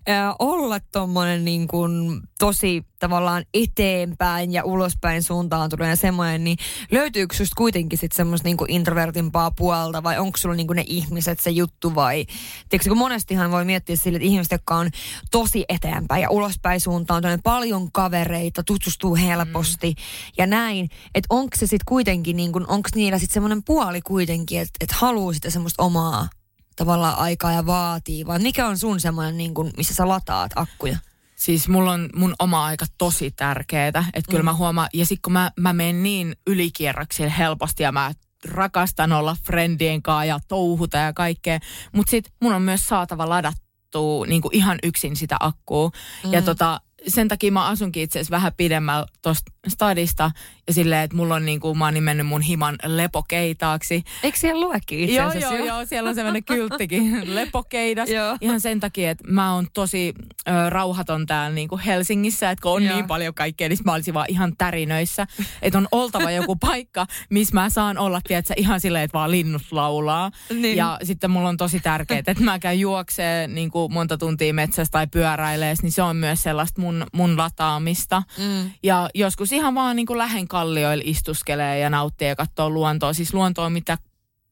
[0.09, 6.57] äh, olla tuommoinen niin kuin tosi tavallaan eteenpäin ja ulospäin suuntaan tulee semmoinen, niin
[6.91, 11.39] löytyykö susta kuitenkin sitten semmoista niin introvertimpaa puolta vai onko sulla niin kuin ne ihmiset
[11.39, 12.25] se juttu vai,
[12.69, 14.89] tiedätkö, kun monestihan voi miettiä sille, että ihmiset, jotka on
[15.31, 20.33] tosi eteenpäin ja ulospäin suuntaan, on paljon kavereita, tutustuu helposti mm.
[20.37, 24.59] ja näin, että onko se sitten kuitenkin, niin kuin, onko niillä sitten semmoinen puoli kuitenkin,
[24.59, 26.27] että, että haluaa sitä semmoista omaa
[26.75, 30.97] tavallaan aikaa ja vaatii, vai mikä on sun semmoinen, niin kuin, missä sä lataat akkuja?
[31.35, 34.45] Siis mulla on mun oma aika tosi tärkeetä, että kyllä mm.
[34.45, 38.11] mä huomaan, ja sitten kun mä, mä menen niin ylikierroksille helposti ja mä
[38.45, 41.59] rakastan olla friendien kanssa ja touhuta ja kaikkea,
[41.91, 45.91] mutta sitten mun on myös saatava ladattua niin kuin ihan yksin sitä akkua.
[46.23, 46.33] Mm.
[46.33, 50.31] Ja tota, sen takia mä asunkin itse asiassa vähän pidemmällä tuosta stadista
[50.67, 54.03] ja silleen, että mulla on niin kuin, mä oon nimennyt mun himan lepokeitaaksi.
[54.23, 55.65] Eikö siellä luekin itse joo, joo, jo?
[55.65, 58.09] joo, siellä on sellainen kylttikin, lepokeidas.
[58.09, 58.37] joo.
[58.41, 60.13] Ihan sen takia, että mä oon tosi
[60.47, 62.95] ö, rauhaton täällä niin kuin Helsingissä, että kun on joo.
[62.95, 65.27] niin paljon kaikkea, niin mä olisin vaan ihan tärinöissä.
[65.61, 69.61] Että on oltava joku paikka, missä mä saan olla, tiedätkö, ihan silleen, että vaan linnut
[69.71, 70.31] laulaa.
[70.49, 70.77] Niin.
[70.77, 74.91] Ja sitten mulla on tosi tärkeää, että mä käyn juoksee niin kuin monta tuntia metsässä
[74.91, 78.23] tai pyöräilee, niin se on myös sellaista mun, mun lataamista.
[78.37, 78.71] Mm.
[78.83, 83.13] Ja joskus ihan vaan niin kuin lähen kallioilla istuskelee ja nauttii ja katsoo luontoa.
[83.13, 83.97] Siis luontoa, mitä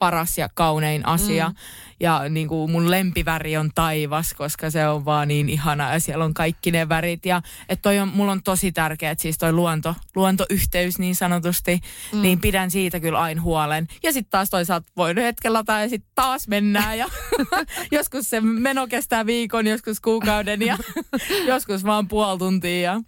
[0.01, 1.49] paras ja kaunein asia.
[1.49, 1.55] Mm.
[1.99, 6.25] Ja niin kuin mun lempiväri on taivas, koska se on vaan niin ihana ja siellä
[6.25, 7.25] on kaikki ne värit.
[7.25, 11.79] Ja että toi on, mulla on tosi tärkeä, että siis toi luonto, luontoyhteys niin sanotusti,
[12.13, 12.21] mm.
[12.21, 13.87] niin pidän siitä kyllä aina huolen.
[14.03, 17.07] Ja sitten taas toisaalta voi hetkellä tai sitten taas mennään ja
[17.97, 20.77] joskus se meno kestää viikon, joskus kuukauden ja
[21.53, 22.81] joskus vaan puoli tuntia.
[22.81, 23.01] Ja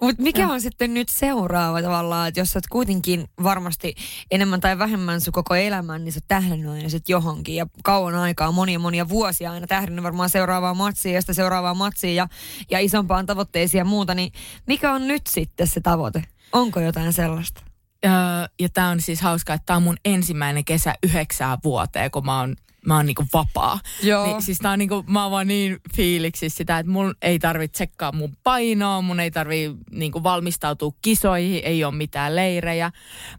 [0.00, 3.94] mutta mikä on sitten nyt seuraava tavallaan, että jos sä oot kuitenkin varmasti
[4.30, 8.52] enemmän tai vähemmän sun koko elämän, niin sä tähdännyt aina sit johonkin ja kauan aikaa,
[8.52, 12.28] monia monia vuosia aina tähdännyt varmaan seuraavaa matsia ja sitä seuraavaa matsia ja,
[12.70, 14.32] ja isompaan tavoitteisiin ja muuta, niin
[14.66, 16.24] mikä on nyt sitten se tavoite?
[16.52, 17.62] Onko jotain sellaista?
[18.04, 18.12] Öö,
[18.60, 22.40] ja tämä on siis hauska, että tämä on mun ensimmäinen kesä yhdeksää vuoteen, kun mä
[22.40, 23.80] oon mä oon niinku vapaa.
[24.02, 24.26] Joo.
[24.26, 27.72] Niin, siis tää on niinku, mä oon vaan niin fiiliksi sitä, että mun ei tarvitse
[27.72, 32.90] tsekkaa mun painoa, mun ei tarvi niinku valmistautua kisoihin, ei ole mitään leirejä.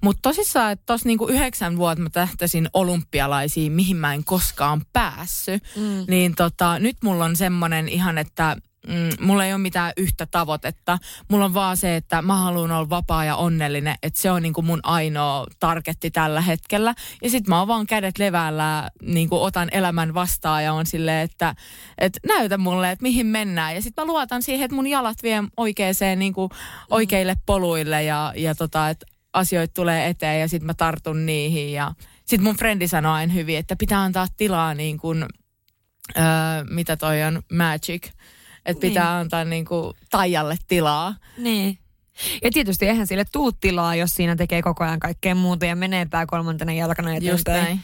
[0.01, 5.63] Mutta tosissaan, että tossa niinku yhdeksän vuotta mä tähtäsin olympialaisiin, mihin mä en koskaan päässyt.
[5.75, 6.05] Mm.
[6.07, 10.97] Niin tota, nyt mulla on semmonen ihan, että mm, mulla ei ole mitään yhtä tavoitetta.
[11.29, 14.53] Mulla on vaan se, että mä haluan olla vapaa ja onnellinen, että se on niin
[14.53, 16.95] kuin mun ainoa targetti tällä hetkellä.
[17.23, 21.23] Ja sit mä oon vaan kädet leväällä, niin kuin otan elämän vastaan ja on silleen,
[21.23, 21.55] että,
[21.97, 23.75] että näytä mulle, että mihin mennään.
[23.75, 26.49] Ja sit mä luotan siihen, että mun jalat vie oikeeseen niin kuin
[26.89, 31.73] oikeille poluille ja, ja tota, että asioita tulee eteen ja sit mä tartun niihin.
[31.73, 31.93] Ja
[32.25, 35.25] sit mun frendi sanoi aina hyvin, että pitää antaa tilaa niin kuin,
[36.17, 36.23] öö,
[36.69, 38.09] mitä toi on, magic–
[38.65, 39.21] että pitää niin.
[39.21, 41.15] antaa niin kuin taijalle tilaa.
[41.37, 41.77] Niin.
[42.43, 46.05] Ja tietysti eihän sille tuu tilaa, jos siinä tekee koko ajan kaikkea muuta ja menee
[46.05, 47.31] pää kolmantena jalkana eteenpäin.
[47.31, 47.79] Just näin.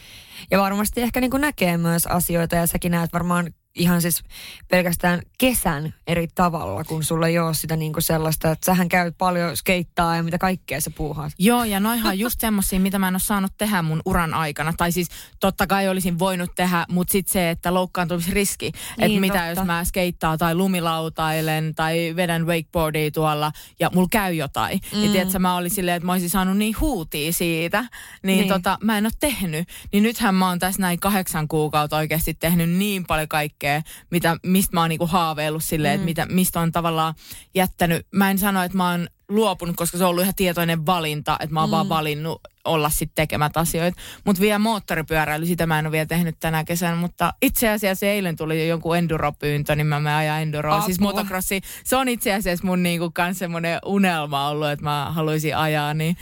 [0.50, 4.22] Ja varmasti ehkä niin kuin näkee myös asioita ja säkin näet varmaan ihan siis
[4.68, 9.56] pelkästään kesän eri tavalla, kun sulla ei ole sitä niinku sellaista, että sähän käyt paljon
[9.56, 11.32] skeittaa ja mitä kaikkea sä puuhaat.
[11.38, 14.72] Joo, ja noihan just semmosia, mitä mä en ole saanut tehdä mun uran aikana.
[14.76, 15.08] Tai siis
[15.40, 18.72] totta kai olisin voinut tehdä, mutta sitten se, että loukkaantumisriski.
[18.72, 19.48] Niin, että mitä totta.
[19.48, 24.80] jos mä skeittaa tai lumilautailen tai vedän wakeboardia tuolla ja mulla käy jotain.
[24.94, 25.04] Mm.
[25.04, 27.84] Ja tiedätkö, mä olin silleen, että mä olisin saanut niin huutia siitä.
[28.22, 28.48] Niin, niin.
[28.48, 29.68] Tota, mä en ole tehnyt.
[29.92, 34.36] Niin nythän mä oon tässä näin kahdeksan kuukautta oikeasti tehnyt niin paljon kaikkea kaikkea, mitä,
[34.42, 36.08] mistä mä oon niinku haaveillut silleen, mm.
[36.08, 37.14] että mitä, mistä on tavallaan
[37.54, 38.06] jättänyt.
[38.14, 41.54] Mä en sano, että mä oon luopunut, koska se on ollut ihan tietoinen valinta, että
[41.54, 41.72] mä oon mm.
[41.72, 44.00] vaan valinnut olla sitten tekemät asioita.
[44.24, 48.36] Mutta vielä moottoripyöräily, sitä mä en ole vielä tehnyt tänä kesänä, mutta itse asiassa eilen
[48.36, 50.80] tuli jo jonkun enduro-pyyntö, niin mä menen ajaa enduroa.
[50.80, 55.56] Siis motocrossi, se on itse asiassa mun niinku kans semmoinen unelma ollut, että mä haluaisin
[55.56, 56.16] ajaa, niin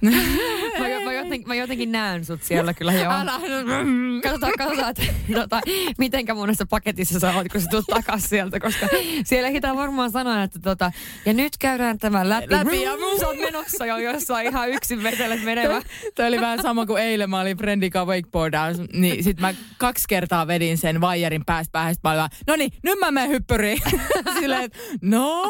[0.00, 0.10] mä,
[1.04, 3.10] mä, jotenkin, mä jotenkin näen sut siellä kyllä jo.
[3.10, 3.32] Älä.
[4.22, 5.02] Katsotaan, katsotaan, että,
[5.40, 5.60] tota,
[5.98, 8.86] mitenkä monessa paketissa sä oot, kun sä tulet takas sieltä, koska
[9.24, 10.92] siellä hitää varmaan sanoa, että tota,
[11.26, 12.46] ja nyt käydään tämä läpi.
[12.50, 15.82] läpi ja sä oot menossa jo jossain ihan yksin vetelet menevä.
[16.14, 20.46] Tämä oli vähän sama kuin eilen, mä olin friendika wakeboardaa, niin sit mä kaksi kertaa
[20.46, 23.78] vedin sen vaijerin päästä päähän, mä no niin, nyt mä menen hyppyriin.
[24.40, 25.42] Silleen, että no,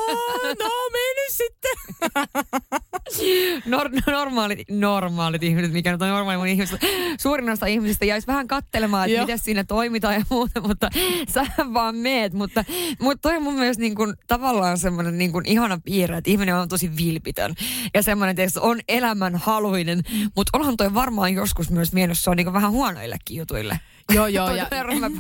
[0.59, 1.77] no, mene sitten.
[3.67, 6.81] Nor- normaalit, normaalit ihmiset, mikä nyt on normaali mun ihmiset.
[7.21, 10.89] Suurin osa ihmisistä jäisi vähän kattelemaan, että miten siinä toimitaan ja muuta, mutta
[11.29, 12.33] sä vaan meet.
[12.33, 12.65] Mutta,
[13.01, 16.55] mutta toi on mun mielestä niin kuin, tavallaan semmoinen niin kuin ihana piirre, että ihminen
[16.55, 17.55] on tosi vilpitön.
[17.95, 20.03] Ja semmoinen, että on elämän haluinen,
[20.37, 23.81] mutta onhan toi varmaan joskus myös mielessä, se on niin kuin vähän huonoillekin jutuille.
[24.15, 24.55] Joo, joo.
[24.55, 24.67] ja,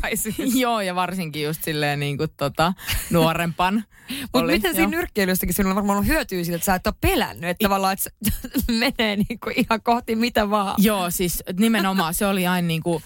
[0.62, 2.72] joo, ja varsinkin just silleen niin kuin tota,
[3.10, 3.84] nuorempan.
[4.22, 7.64] Mutta miten siinä nyrkkeilystäkin sinulla varmaan on hyötyä siitä, että sä et ole pelännyt, että
[7.64, 8.10] tavallaan että
[8.72, 10.74] menee niin kuin ihan kohti mitä vaan.
[10.78, 13.02] Joo, siis nimenomaan se oli aina niin kuin,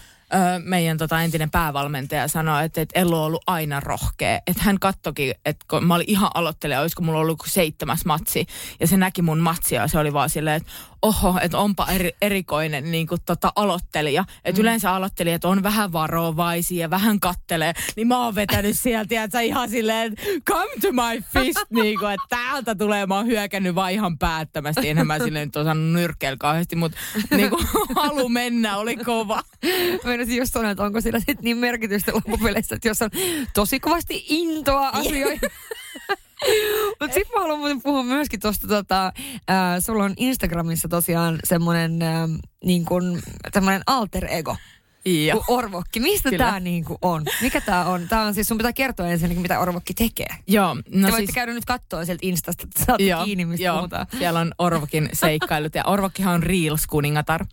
[0.63, 4.39] meidän tota entinen päävalmentaja sanoi, että, että Ello on ollut aina rohkea.
[4.47, 8.45] Että hän kattoki, että kun mä olin ihan aloittelija, olisiko mulla ollut seitsemäs matsi.
[8.79, 10.71] Ja se näki mun matsia ja se oli vaan silleen, että
[11.03, 14.25] oho, että onpa eri, erikoinen niin kuin tota aloittelija.
[14.45, 14.63] Että mm.
[14.63, 17.73] yleensä aloittelijat on vähän varovaisia ja vähän kattelee.
[17.95, 20.15] Niin mä oon vetänyt sieltä, että ihan silleen,
[20.49, 23.05] come to my fist, niin kuin, että täältä tulee.
[23.05, 24.89] Mä oon hyökännyt vaan ihan päättömästi.
[24.89, 26.97] Enhän mä silleen nyt osannut nyrkkeellä kauheasti, mutta
[27.35, 29.43] niin kuin, halu mennä oli kova.
[30.03, 33.09] Meinasin just sanoa, että onko sillä sitten niin merkitystä loppupeleissä, että jos on
[33.53, 35.39] tosi kovasti intoa asioihin.
[36.99, 39.05] Mutta sitten mä haluan muuten puhua myöskin tuosta, tota,
[39.49, 42.29] äh, sulla on Instagramissa tosiaan semmoinen äh,
[42.65, 42.85] niin
[43.87, 44.55] alter ego.
[45.05, 45.43] Joo.
[45.45, 45.99] kuin orvokki.
[45.99, 47.25] Mistä tämä niinku on?
[47.41, 48.07] Mikä tämä on?
[48.07, 50.27] Tämä on siis, sun pitää kertoa ensin, mitä orvokki tekee.
[50.47, 51.31] Joo, No Te voitte siis...
[51.33, 54.07] käydä nyt katsoa sieltä Instasta, että saatte Joo, kiinni, mistä joo, puhutaan.
[54.17, 57.45] siellä on Orvokin seikkailut ja Orvokkihan on Reels-kuningatar.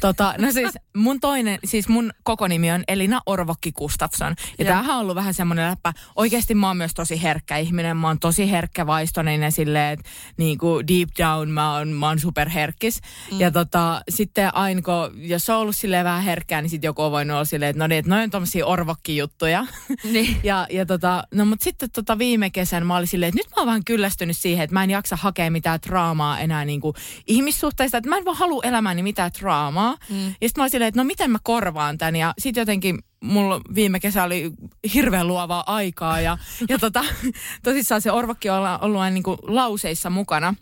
[0.00, 4.34] Tota, no siis mun toinen, siis mun koko nimi on Elina Orvokki Gustafsson.
[4.58, 4.68] Ja Joo.
[4.68, 5.92] tämähän on ollut vähän semmoinen läppä.
[6.16, 7.96] Oikeasti mä oon myös tosi herkkä ihminen.
[7.96, 12.20] Mä oon tosi herkkävaistoinen ja silleen, että niin kuin deep down mä oon, mä oon
[12.20, 13.00] superherkkis.
[13.32, 13.40] Mm.
[13.40, 17.12] Ja tota, sitten aina kun, jos on ollut silleen vähän herkkää, niin sitten joku on
[17.12, 19.66] voinut olla silleen, että no niin, että noin on tommosia Orvokki-juttuja.
[20.04, 20.36] Niin.
[20.48, 23.60] Ja, ja tota, no mutta sitten tota viime kesän mä olin silleen, että nyt mä
[23.60, 26.94] oon vähän kyllästynyt siihen, että mä en jaksa hakea mitään draamaa enää niinku
[27.26, 29.96] ihmissuhteista, että mä en vaan halua elämääni mitään draamaa.
[30.10, 30.26] Mm.
[30.26, 33.60] Ja sitten mä olin silleen, että no miten mä korvaan tän ja sitten jotenkin mulla
[33.74, 34.50] viime kesä oli
[34.94, 37.04] hirveän luovaa aikaa ja, ja tota,
[37.64, 40.54] tosissaan se Orvokki on ollut, ollut aina niinku lauseissa mukana.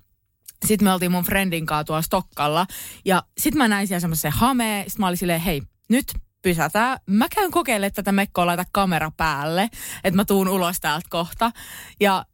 [0.67, 2.67] Sitten me oltiin mun friendin kanssa tuolla Stokkalla
[3.05, 4.85] ja sitten mä näin siellä semmoisen hameen.
[4.85, 6.07] Sitten mä olin silleen, hei, nyt
[6.42, 6.99] pysätään.
[7.07, 9.68] Mä käyn kokeilemaan tätä mekkoa, laita kamera päälle,
[10.05, 11.51] että mä tuun ulos täältä kohta.
[12.01, 12.25] Ja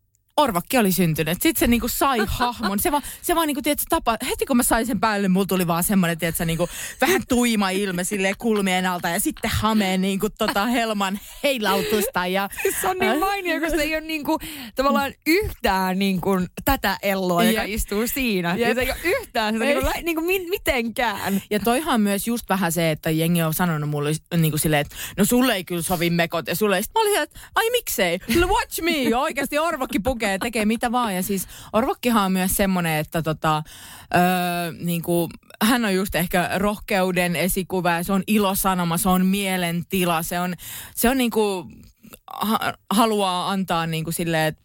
[0.42, 1.42] Orvakki oli syntynyt.
[1.42, 2.78] Sitten se niinku sai hahmon.
[2.78, 5.66] Se vaan, se vaan niinku, tiedätkö, tapa, heti kun mä sain sen päälle, mulla tuli
[5.66, 6.68] vaan semmoinen, tiedätkö, niinku,
[7.00, 12.26] vähän tuima ilme silleen kulmien alta ja sitten hameen niinku tota helman heilautusta.
[12.26, 12.48] Ja,
[12.80, 14.38] Se on niin mainio, koska se ei ole niinku,
[14.74, 16.30] tavallaan yhtään niinku
[16.64, 17.70] tätä elloa, joka Jep.
[17.74, 18.56] istuu siinä.
[18.56, 19.74] Ja se ei ole yhtään sitä Ei.
[19.74, 21.42] niinku, niinku mi- mitenkään.
[21.50, 25.24] ja toihan myös just vähän se, että jengi on sanonut mulle niinku silleen, että no
[25.24, 26.82] sulle ei kyllä sovi mekot ja sulle ei.
[26.82, 31.14] Sitten mä olin, että ai miksei, watch me, oikeasti Orvokki pukee ja tekee mitä vaan.
[31.14, 33.62] Ja siis Orvokkihan on myös semmoinen, että tota,
[34.14, 35.28] öö, niinku,
[35.62, 40.54] hän on just ehkä rohkeuden esikuva ja se on ilosanoma, se on mielentila, se on,
[40.94, 41.70] se on niinku,
[42.32, 44.62] ha, haluaa antaa niinku silleen, että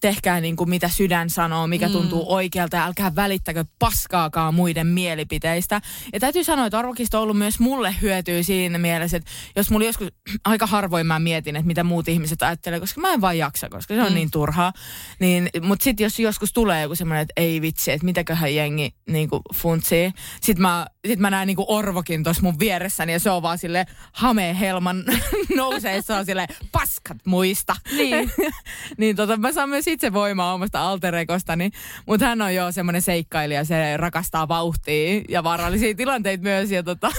[0.00, 1.92] tehkää niin kuin mitä sydän sanoo, mikä mm.
[1.92, 5.80] tuntuu oikealta ja älkää välittäkö paskaakaan muiden mielipiteistä.
[6.12, 9.86] Ja täytyy sanoa, että Arvokista on ollut myös mulle hyötyä siinä mielessä, että jos mulla
[9.86, 10.08] joskus
[10.44, 13.94] aika harvoin mä mietin, että mitä muut ihmiset ajattelee, koska mä en vaan jaksa, koska
[13.94, 14.14] se on mm.
[14.14, 14.72] niin turhaa.
[15.20, 19.28] Niin, mutta sitten jos joskus tulee joku semmoinen, että ei vitsi, että mitäköhän jengi niin
[19.28, 20.12] kuin funtsii.
[20.40, 23.58] Sitten mä, sit mä näen niin kuin Orvokin tuossa mun vieressäni ja se on vaan
[23.58, 25.04] sille hameen helman
[25.56, 27.76] nousee, se on sille paskat muista.
[27.96, 28.30] Niin.
[28.98, 31.70] niin tota, mä saan myös itse voimaa omasta alterekostani,
[32.06, 36.70] mutta hän on jo semmoinen seikkailija, se rakastaa vauhtia ja vaarallisia tilanteita myös.
[36.70, 37.10] Ja tota,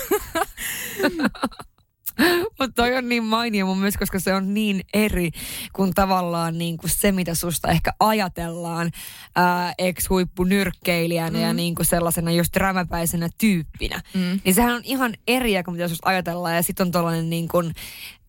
[2.60, 5.32] Mutta toi on niin mainio mun mielestä, koska se on niin eri
[5.74, 8.91] kuin tavallaan niin kuin se, mitä susta ehkä ajatellaan
[9.36, 11.43] ää, ex-huippunyrkkeilijänä mm.
[11.43, 14.02] ja niin kuin sellaisena just rämäpäisenä tyyppinä.
[14.13, 14.39] Mm.
[14.45, 17.74] Niin sehän on ihan eri kuin mitä susta ajatellaan ja sitten on tollainen niin kuin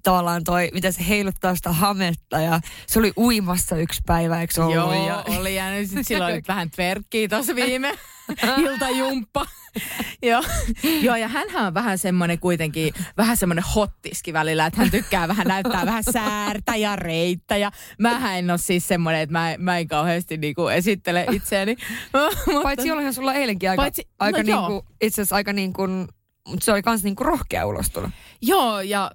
[0.02, 4.74] tavallaan toi, mitä se heiluttaa sitä hametta ja se oli uimassa yksi päivä, eikö ollut?
[4.74, 7.98] joo, ja, oli ja nyt sit sillä oli vähän tverkkiä tuossa viime
[8.64, 9.46] iltajumppa.
[10.22, 10.42] joo.
[11.02, 15.46] joo, ja hänhän on vähän semmoinen kuitenkin, vähän semmoinen hottiski välillä, että hän tykkää vähän
[15.46, 17.56] näyttää vähän säärtä ja reittä.
[17.56, 21.76] Ja mähän en ole siis semmoinen, että mä, mä en kauheasti niinku esittele itseäni.
[22.12, 24.66] Mutta- Paitsi olihan sulla eilenkin aika, Paitsi- aika no niin joo.
[24.66, 26.08] kuin, itse asiassa aika niin kuin,
[26.48, 28.10] mutta se oli kans niin kuin rohkea ulostulo.
[28.42, 29.10] Joo, ja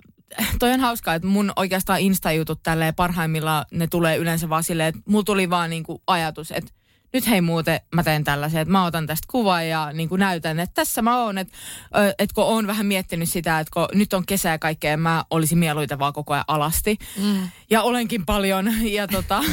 [0.59, 5.01] toi on hauskaa, että mun oikeastaan Insta-jutut tälleen parhaimmillaan ne tulee yleensä vaan silleen, että
[5.07, 6.71] mulla tuli vaan niinku ajatus, että
[7.13, 10.59] nyt hei muuten mä teen tällaisen, että mä otan tästä kuvan ja niin kuin näytän,
[10.59, 11.37] että tässä mä oon.
[11.37, 11.53] Että,
[12.19, 15.57] että kun oon vähän miettinyt sitä, että kun nyt on kesä ja kaikkea, mä olisin
[15.57, 16.97] mieluita vaan koko ajan alasti.
[17.23, 17.49] Mm.
[17.69, 18.73] Ja olenkin paljon.
[18.97, 19.43] Ja tota,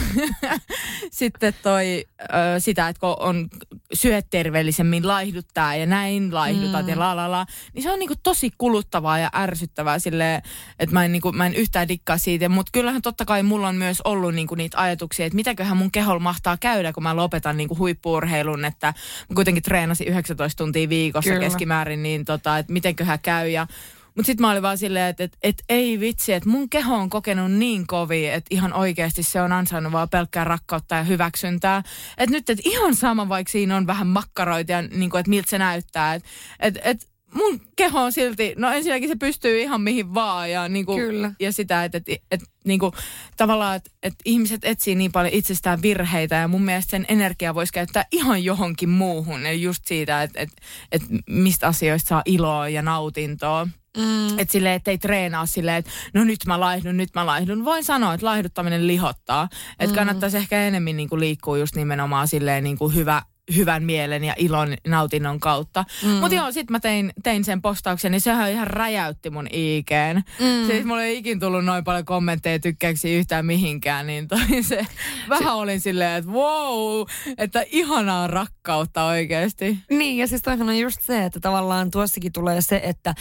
[1.11, 2.27] sitten toi ö,
[2.59, 3.49] sitä, että kun on
[3.93, 6.89] syöt terveellisemmin, laihduttaa ja näin laihdutat mm.
[6.89, 7.47] ja la la la.
[7.75, 10.43] Niin se on niinku tosi kuluttavaa ja ärsyttävää silleen,
[10.79, 12.49] että mä en, niinku, mä en yhtään dikkaa siitä.
[12.49, 16.21] Mutta kyllähän totta kai mulla on myös ollut niinku niitä ajatuksia, että mitäköhän mun keholla
[16.21, 18.65] mahtaa käydä, kun mä lopetan niinku huippuurheilun.
[18.65, 18.95] Että
[19.35, 21.45] kuitenkin treenasin 19 tuntia viikossa Kyllä.
[21.45, 23.49] keskimäärin, niin tota, että mitenköhän käy.
[23.49, 23.67] Ja
[24.15, 27.11] mutta sitten mä olin vaan silleen, että et, et ei vitsi, että mun keho on
[27.11, 31.83] kokenut niin kovin, että ihan oikeasti se on ansainnut vaan pelkkää rakkautta ja hyväksyntää.
[32.19, 35.51] Että nyt, että ihan sama, vaikka siinä on vähän makkaroita ja niin kuin, että miltä
[35.51, 36.15] se näyttää.
[36.15, 36.29] Että
[36.61, 40.87] et, et mun keho on silti, no ensinnäkin se pystyy ihan mihin vaan ja, niin
[40.87, 41.33] kuin, Kyllä.
[41.41, 42.93] ja sitä, että et, et, niin kuin,
[43.37, 47.73] tavallaan, että et ihmiset etsii niin paljon itsestään virheitä ja mun mielestä sen energia voisi
[47.73, 49.47] käyttää ihan johonkin muuhun.
[49.47, 50.49] Eli just siitä, että et,
[50.93, 53.69] et mistä asioista saa iloa ja nautintoa.
[53.97, 54.39] Mm.
[54.39, 57.65] Että silleen, että ei treenaa silleen, että no nyt mä laihdun, nyt mä laihdun.
[57.65, 59.49] Voin sanoa, että laihduttaminen lihottaa.
[59.79, 59.95] Että mm.
[59.95, 63.23] kannattaisi ehkä enemmän niinku liikkua just nimenomaan silleen niinku hyvä,
[63.57, 65.85] hyvän mielen ja ilon nautinnon kautta.
[66.03, 66.11] Mm.
[66.11, 70.23] Mutta joo, sit mä tein, tein sen postauksen, niin sehän ihan räjäytti mun IGn.
[70.41, 70.67] Mm.
[70.67, 74.87] Siis mulla ei ikin tullut noin paljon kommentteja tykkäyksi yhtään mihinkään, niin toi se,
[75.29, 77.07] vähän olin silleen, että wow,
[77.39, 79.79] että ihanaa rakkautta oikeasti.
[79.91, 83.15] Niin, ja siis toihan on just se, että tavallaan tuossakin tulee se, että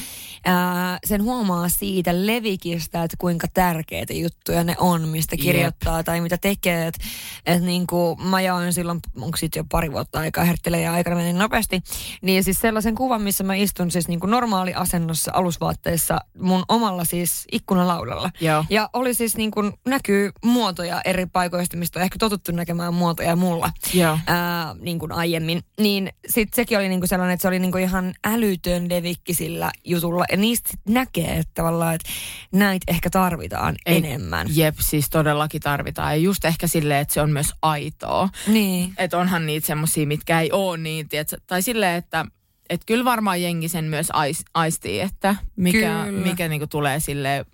[0.46, 6.06] ää, sen huomaa siitä levikistä, että kuinka tärkeitä juttuja ne on, mistä kirjoittaa Jep.
[6.06, 6.88] tai mitä tekee.
[6.88, 7.04] Että
[7.46, 11.34] et niinku, mä jaoin silloin, onko sitten jo pari vuotta aikaa herttelee ja aikana meni
[11.34, 11.82] nopeasti.
[12.21, 17.06] Niin siis sellaisen kuvan, missä mä istun siis niin kuin normaali asennossa alusvaatteissa mun omalla
[17.06, 18.30] siis ikkunalaudalla.
[18.41, 18.65] Joo.
[18.69, 23.36] Ja oli siis niin kuin näkyy muotoja eri paikoista, mistä on ehkä totuttu näkemään muotoja
[23.36, 24.19] mulla Joo.
[24.28, 25.63] Ää, niin kuin aiemmin.
[25.80, 29.34] Niin sit sekin oli niin kuin sellainen, että se oli niin kuin ihan älytön levikki
[29.34, 30.26] sillä jutulla.
[30.32, 32.10] Ja niistä sit näkee, että tavallaan, että
[32.52, 34.48] näitä ehkä tarvitaan Ei, enemmän.
[34.56, 36.12] Jep, siis todellakin tarvitaan.
[36.12, 38.29] Ja just ehkä silleen, että se on myös aitoa.
[38.48, 38.94] Niin.
[38.98, 39.67] Että onhan niitä
[40.04, 41.37] semmosia, mitkä ei ole niin, tiedätkö?
[41.47, 42.25] tai silleen, että
[42.69, 47.45] et kyllä varmaan jengi sen myös ais, aistii, että mikä, mikä niinku tulee sille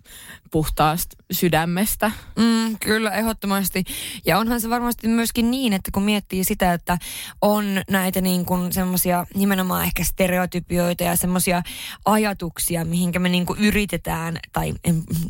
[0.51, 2.11] puhtaasta sydämestä.
[2.35, 3.83] Mm, kyllä, ehdottomasti.
[4.25, 6.97] Ja onhan se varmasti myöskin niin, että kun miettii sitä, että
[7.41, 11.61] on näitä niin kuin semmoisia nimenomaan ehkä stereotypioita ja semmoisia
[12.05, 14.73] ajatuksia, mihinkä me niin kuin yritetään, tai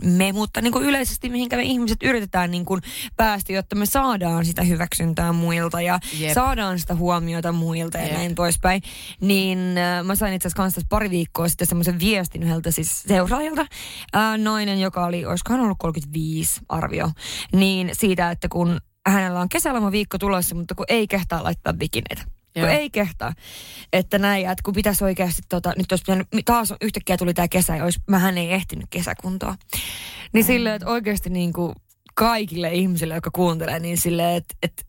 [0.04, 2.82] me, mutta niin kuin yleisesti mihinkä me ihmiset yritetään niin kuin
[3.18, 6.34] päästä, jotta me saadaan sitä hyväksyntää muilta ja Jep.
[6.34, 8.14] saadaan sitä huomiota muilta ja Jep.
[8.14, 8.82] näin poispäin.
[9.22, 13.62] Niin äh, mä sain itse asiassa kanssa pari viikkoa sitten semmoisen viestin yhdeltä siis seuraajalta.
[14.16, 17.12] Äh, nainen, joka oli, olisikohan ollut 35 arvio,
[17.54, 18.78] niin siitä, että kun
[19.08, 22.24] hänellä on viikko tulossa, mutta kun ei kehtaa laittaa bikineitä.
[22.54, 23.34] Kun ei kehtaa.
[23.94, 27.76] Että näin, että kun pitäisi oikeasti, tota, nyt olisi pitänyt, taas yhtäkkiä tuli tämä kesä
[27.76, 29.56] ja olisi, mähän ei ehtinyt kesäkuntoa.
[30.34, 30.48] Niin mm.
[30.48, 31.76] silleen, että oikeasti niin kuin
[32.16, 34.84] kaikille ihmisille, jotka kuuntelee, niin silleen, että, että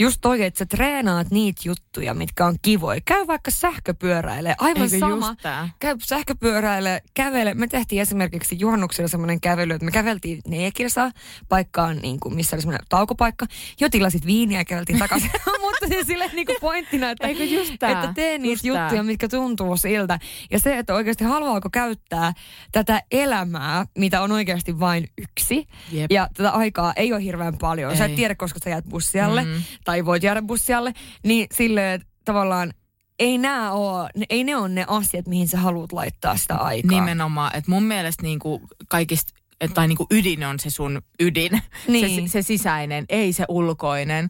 [0.00, 3.00] just toi, että sä treenaat niitä juttuja, mitkä on kivoja.
[3.04, 5.36] Käy vaikka sähköpyöräile, aivan Eikö sama.
[5.78, 7.54] Käy sähköpyöräile, kävele.
[7.54, 11.10] Me tehtiin esimerkiksi juhannuksella semmoinen kävely, että me käveltiin Neekilsaa
[11.48, 13.46] paikkaan, niin kuin, missä oli semmoinen taukopaikka.
[13.80, 15.30] Jo tilasit viiniä ja käveltiin takaisin.
[15.60, 17.90] Mutta siis silleen niin kuin pointtina, että, Eikö just tää?
[17.90, 19.02] että tee niitä just juttuja, tää.
[19.02, 20.18] mitkä tuntuu siltä.
[20.50, 22.32] Ja se, että oikeasti haluaako käyttää
[22.72, 25.66] tätä elämää, mitä on oikeasti vain yksi.
[25.92, 26.12] Jep.
[26.12, 27.90] Ja tätä aikaa ei ole hirveän paljon.
[27.90, 27.98] Ei.
[27.98, 29.44] Sä et tiedä, koska sä jäät bussialle.
[29.44, 30.92] Mm tai voit jäädä bussialle,
[31.24, 32.72] niin silleen tavallaan
[33.18, 37.00] ei nämä ole, ei ne ole ne asiat, mihin sä haluat laittaa sitä aikaa.
[37.00, 39.32] Nimenomaan, että mun mielestä niinku kaikista
[39.74, 42.28] tai niinku ydin on se sun ydin, niin.
[42.28, 44.28] se, se sisäinen, ei se ulkoinen.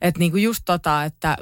[0.00, 1.36] Että niinku just tota, että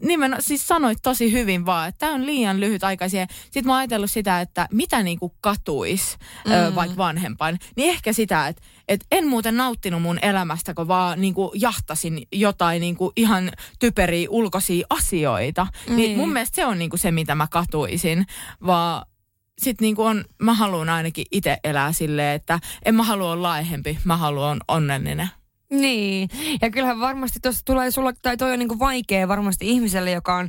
[0.00, 3.28] nimen, siis sanoit tosi hyvin vaan, että tämä on liian lyhyt aika siihen.
[3.44, 6.16] Sitten mä oon ajatellut sitä, että mitä niinku katuis
[6.46, 6.52] mm.
[6.52, 7.58] ö, vaikka vanhempain.
[7.76, 12.80] Niin ehkä sitä, että et en muuten nauttinut mun elämästä, kun vaan niinku jahtasin jotain
[12.80, 15.66] niinku ihan typeriä ulkoisia asioita.
[15.88, 15.96] Mm.
[15.96, 18.26] Niin mun mielestä se on niinku se, mitä mä katuisin.
[18.66, 19.06] Vaan
[19.58, 23.98] sitten niinku on, mä haluan ainakin itse elää silleen, että en mä halua olla laihempi,
[24.04, 25.28] mä haluan onnellinen.
[25.70, 26.28] Niin,
[26.62, 30.48] ja kyllähän varmasti tuossa tulee sulla, tai toi on niinku vaikea varmasti ihmiselle, joka on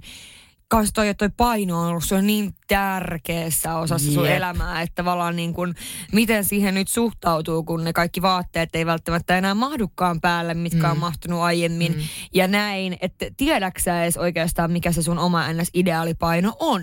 [0.67, 4.13] kanssa toi, toi paino on ollut se on niin tärkeässä osassa Jep.
[4.13, 5.75] sun elämää, että tavallaan niin kuin,
[6.11, 10.91] miten siihen nyt suhtautuu, kun ne kaikki vaatteet ei välttämättä enää mahdukaan päälle, mitkä mm.
[10.91, 12.01] on mahtunut aiemmin mm.
[12.33, 16.81] ja näin, että tiedäksä edes oikeastaan, mikä se sun oma ns-ideaalipaino on?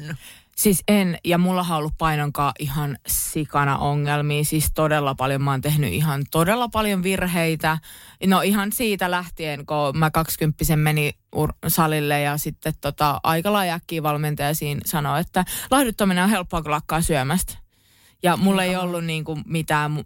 [0.57, 4.45] Siis en, ja mulla on ollut painonkaan ihan sikana ongelmia.
[4.45, 7.79] Siis todella paljon, mä oon tehnyt ihan todella paljon virheitä.
[8.27, 14.03] No ihan siitä lähtien, kun mä kaksikymppisen meni ur- salille ja sitten tota, aika laajakkiin
[14.03, 17.62] valmentaja siinä sanoi, että lahduttaminen on helppoa, kun lakkaa syömästä.
[18.23, 20.05] Ja mulla ei ollut niin kuin mitään,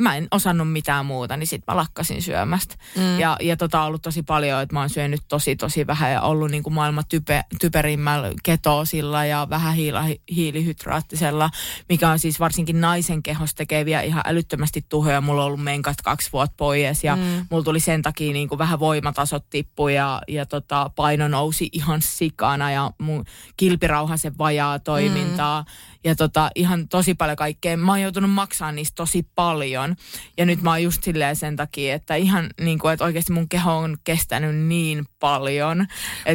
[0.00, 2.74] mä en osannut mitään muuta, niin sitten mä lakkasin syömästä.
[2.96, 3.20] Mm.
[3.20, 6.20] Ja, ja tota on ollut tosi paljon, että mä oon syönyt tosi tosi vähän ja
[6.22, 11.50] ollut niin kuin maailman type, typerimmällä ketoosilla ja vähän hiila, hiilihydraattisella,
[11.88, 15.20] mikä on siis varsinkin naisen kehossa tekeviä ihan älyttömästi tuhoja.
[15.20, 17.46] Mulla on ollut menkat kaksi vuotta pois ja mm.
[17.50, 22.02] mulla tuli sen takia niin kuin vähän voimatasot tippu ja, ja tota, paino nousi ihan
[22.02, 23.24] sikana ja mun
[23.56, 25.62] kilpirauhasen vajaa toimintaa.
[25.62, 27.76] Mm ja tota, ihan tosi paljon kaikkea.
[27.76, 29.96] Mä oon joutunut maksamaan niistä tosi paljon.
[30.38, 33.48] Ja nyt mä oon just silleen sen takia, että ihan niin kuin, että oikeasti mun
[33.48, 35.86] keho on kestänyt niin paljon.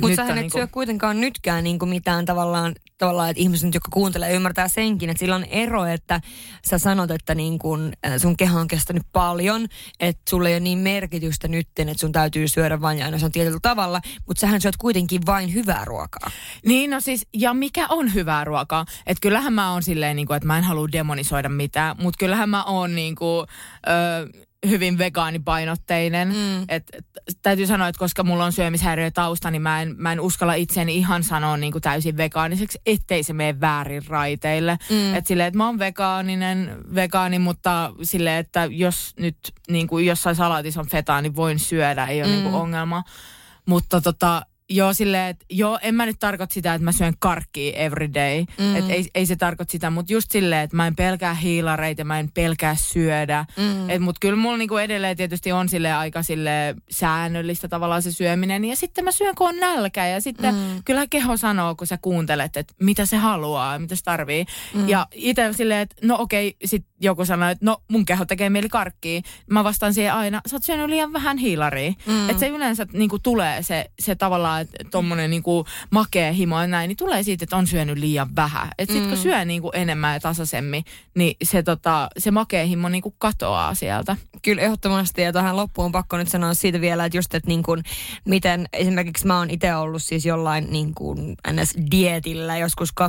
[0.01, 0.59] Mutta sähän et niin kuin...
[0.59, 5.19] syö kuitenkaan nytkään niin kuin mitään tavallaan, tavallaan, että ihmiset, jotka kuuntelee, ymmärtää senkin, että
[5.19, 6.21] sillä on ero, että
[6.69, 9.67] sä sanot, että niin kuin äh, sun keho on kestänyt paljon,
[9.99, 13.59] että sulle ei ole niin merkitystä nyt, että sun täytyy syödä vain ja on tietyllä
[13.61, 16.31] tavalla, mutta sähän syöt kuitenkin vain hyvää ruokaa.
[16.65, 18.85] Niin, no siis, ja mikä on hyvää ruokaa?
[19.07, 22.49] Että kyllähän mä oon silleen, niin kuin, että mä en halua demonisoida mitään, mutta kyllähän
[22.49, 23.47] mä oon niin kuin,
[23.87, 26.27] ö, hyvin vegaanipainotteinen.
[26.27, 26.61] Mm.
[26.61, 27.05] Et, et,
[27.41, 30.97] täytyy sanoa, että koska mulla on syömishäiriö tausta, niin mä en, mä en uskalla itseäni
[30.97, 34.77] ihan sanoa niin kuin täysin vegaaniseksi, ettei se mene väärin raiteille.
[34.89, 35.15] Mm.
[35.15, 39.37] Että silleen, että mä oon vegaaninen, vegaani, mutta silleen, että jos nyt
[39.69, 42.33] niin kuin jossain salaatissa on fetaa, niin voin syödä, ei ole mm.
[42.33, 43.03] niin kuin ongelma.
[43.65, 47.77] Mutta tota, Joo, silleen, että joo, en mä nyt tarkoita sitä, että mä syön karkkia
[47.77, 48.45] every day.
[48.59, 48.75] Mm.
[48.75, 52.19] Et ei, ei se tarkoita sitä, mutta just silleen, että mä en pelkää hiilareita, mä
[52.19, 53.45] en pelkää syödä.
[53.57, 54.03] Mm.
[54.03, 58.65] Mutta kyllä mulla niinku edelleen tietysti on sille aika sille säännöllistä tavallaan se syöminen.
[58.65, 60.07] Ja sitten mä syön, kun on nälkä.
[60.07, 60.83] Ja sitten mm.
[60.85, 64.45] kyllä keho sanoo, kun sä kuuntelet, että mitä se haluaa, mitä se tarvii.
[64.73, 64.89] Mm.
[64.89, 68.69] Ja itse silleen, että no okei, sit joku sanoo, että no mun keho tekee mieli
[68.69, 69.21] karkkia.
[69.49, 71.93] Mä vastaan siihen aina, sä oot syönyt liian vähän hiilaria.
[72.05, 72.29] Mm.
[72.29, 76.87] Että se yleensä niinku tulee se, se tavallaan että tommonen niinku makea himo ja näin,
[76.87, 78.69] niin tulee siitä, että on syönyt liian vähän.
[78.77, 79.09] Että sit mm.
[79.09, 80.83] kun syö niinku enemmän ja tasaisemmin,
[81.15, 84.17] niin se, tota, se makea himo niinku katoaa sieltä.
[84.41, 87.63] Kyllä ehdottomasti ja tähän loppuun on pakko nyt sanoa siitä vielä, että just, että niin
[87.63, 87.83] kuin,
[88.25, 93.03] miten esimerkiksi mä oon itse ollut siis jollain niin kuin NS-dietillä joskus 2015-16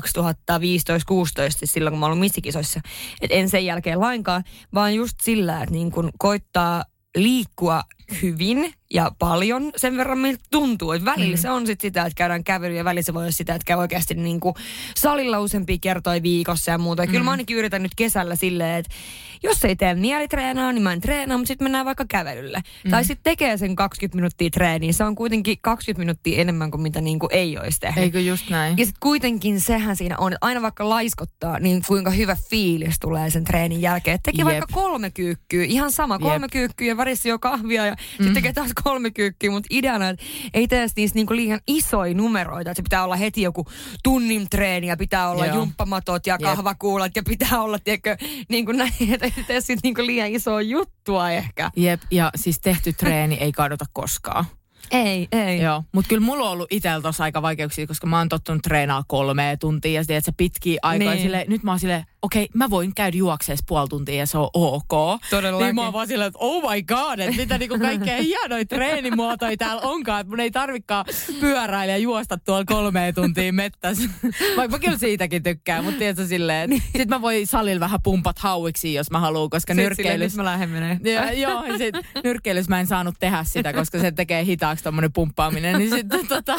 [1.50, 2.80] siis silloin, kun mä oon ollut missikisoissa.
[3.20, 4.44] Että en sen jälkeen lainkaan,
[4.74, 6.84] vaan just sillä, että niin kuin koittaa
[7.16, 7.82] liikkua
[8.22, 10.92] hyvin ja paljon sen verran miltä tuntuu.
[10.92, 11.40] Että välillä mm.
[11.40, 13.78] se on sit sitä, että käydään kävelyä ja välillä se voi olla sitä, että käy
[13.78, 14.54] oikeasti niin kuin
[14.96, 17.02] salilla useampia kertoja viikossa ja muuta.
[17.02, 17.10] Ja mm.
[17.10, 18.94] kyllä mä ainakin yritän nyt kesällä silleen, että
[19.42, 22.60] jos ei tee mielitreenaa, niin mä en treenaa, mutta sitten mennään vaikka kävelylle.
[22.84, 22.90] Mm.
[22.90, 24.92] Tai sitten tekee sen 20 minuuttia treeniä.
[24.92, 28.04] Se on kuitenkin 20 minuuttia enemmän kuin mitä niin kuin ei olisi tehnyt.
[28.04, 28.78] Eikö just näin?
[28.78, 33.30] Ja sitten kuitenkin sehän siinä on, että aina vaikka laiskottaa, niin kuinka hyvä fiilis tulee
[33.30, 34.18] sen treenin jälkeen.
[34.22, 34.46] Teki Jep.
[34.46, 36.52] vaikka kolme kyykkyä, ihan sama, kolme Jep.
[36.52, 38.24] kyykkyä ja varissa jo kahvia ja mm.
[38.24, 40.24] sitten tekee taas kolme kyykkyä, mutta ideana, että
[40.54, 43.66] ei tee niistä niinku liian isoja numeroita, että se pitää olla heti joku
[44.04, 45.56] tunnin treeni ja pitää olla Joo.
[45.56, 48.16] jumppamatot ja kahvakuulat ja pitää olla, tiedätkö,
[48.48, 51.70] niin kuin näin, että ei tee siitä niinku liian isoa juttua ehkä.
[51.76, 54.44] Jep, ja siis tehty treeni ei kadota koskaan.
[54.90, 55.60] Ei, ei.
[55.60, 59.04] Joo, mutta kyllä mulla on ollut itsellä tossa aika vaikeuksia, koska mä oon tottunut treenaa
[59.08, 61.12] kolme tuntia ja sitten se pitkiä aikaa.
[61.12, 61.22] Niin.
[61.22, 64.38] Sille, nyt mä oon silleen, okei, okay, mä voin käydä juokseessa puoli tuntia ja se
[64.38, 65.20] on ok.
[65.30, 65.64] Todellakin.
[65.64, 69.56] Niin mä oon vaan silleen, että oh my god, että mitä niinku kaikkea hienoja treenimuotoja
[69.56, 70.20] täällä onkaan.
[70.20, 71.04] Että mun ei tarvikaan
[71.40, 74.08] pyöräillä ja juosta tuolla kolme tuntia mettässä.
[74.56, 78.38] Vaikka mä kyllä siitäkin tykkään, mutta tiedätkö silleen, että sit mä voin salilla vähän pumpat
[78.38, 80.36] hauiksi, jos mä haluan, koska nyrkkeilys...
[80.36, 80.98] mä lähden menee.
[81.04, 81.94] Ja, joo, ja sit
[82.24, 85.78] nyrkkeilys mä en saanut tehdä sitä, koska se tekee hitaaksi tommonen pumppaaminen.
[85.78, 86.58] Niin sitten tota,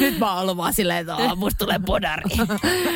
[0.00, 2.22] nyt mä oon vaan silleen, että musta tulee podari.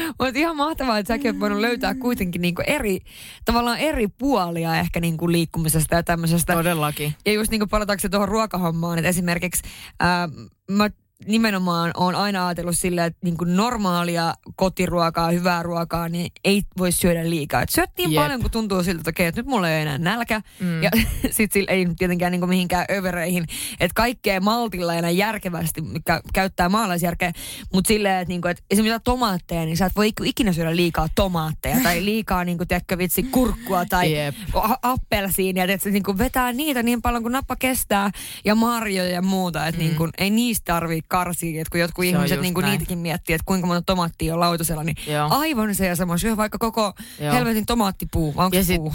[0.08, 3.00] Mutta ihan mahtavaa, että säkin oot voinut löytää kuitenkin niin eri,
[3.44, 6.52] tavallaan eri puolia ehkä niin kuin liikkumisesta ja tämmöisestä.
[6.52, 7.14] Todellakin.
[7.26, 9.62] Ja just niin kuin palataanko tuohon ruokahommaan, että esimerkiksi
[10.00, 10.28] ää,
[10.70, 10.90] mä
[11.26, 16.92] nimenomaan on aina ajatellut silleen, että niin kuin normaalia kotiruokaa, hyvää ruokaa, niin ei voi
[16.92, 17.62] syödä liikaa.
[17.62, 18.22] Et syöt niin Jep.
[18.22, 20.40] paljon, kun tuntuu siltä, että okei, että nyt mulla ei ole enää nälkä.
[20.60, 20.82] Mm.
[20.82, 20.90] Ja
[21.30, 23.46] sit sillä ei tietenkään niin kuin mihinkään övereihin.
[23.80, 27.32] Että kaikkea maltilla ja järkevästi, mikä käyttää maalaisjärkeä.
[27.72, 31.08] Mutta silleen, että, niin kuin, että esimerkiksi tomaatteja, niin sä et voi ikinä syödä liikaa
[31.14, 31.76] tomaatteja.
[31.82, 34.34] tai liikaa, niin kuin, tiedätkö, vitsi, kurkkua tai Jep.
[34.82, 35.64] appelsiinia.
[35.64, 38.10] Että se niin kuin vetää niitä niin paljon, kuin nappa kestää.
[38.44, 39.66] Ja marjoja ja muuta.
[39.66, 39.84] Että mm.
[39.84, 43.34] niin kuin, ei niistä tarvitse karsii, että kun jotkut se ihmiset niin kuin niitäkin miettii,
[43.34, 45.28] että kuinka monta tomaattia on lautasella, niin Joo.
[45.30, 46.18] aivan se ja sama.
[46.18, 47.34] Syö vaikka koko Joo.
[47.34, 48.94] helvetin tomaattipuu, vai onko ja se sit, puu?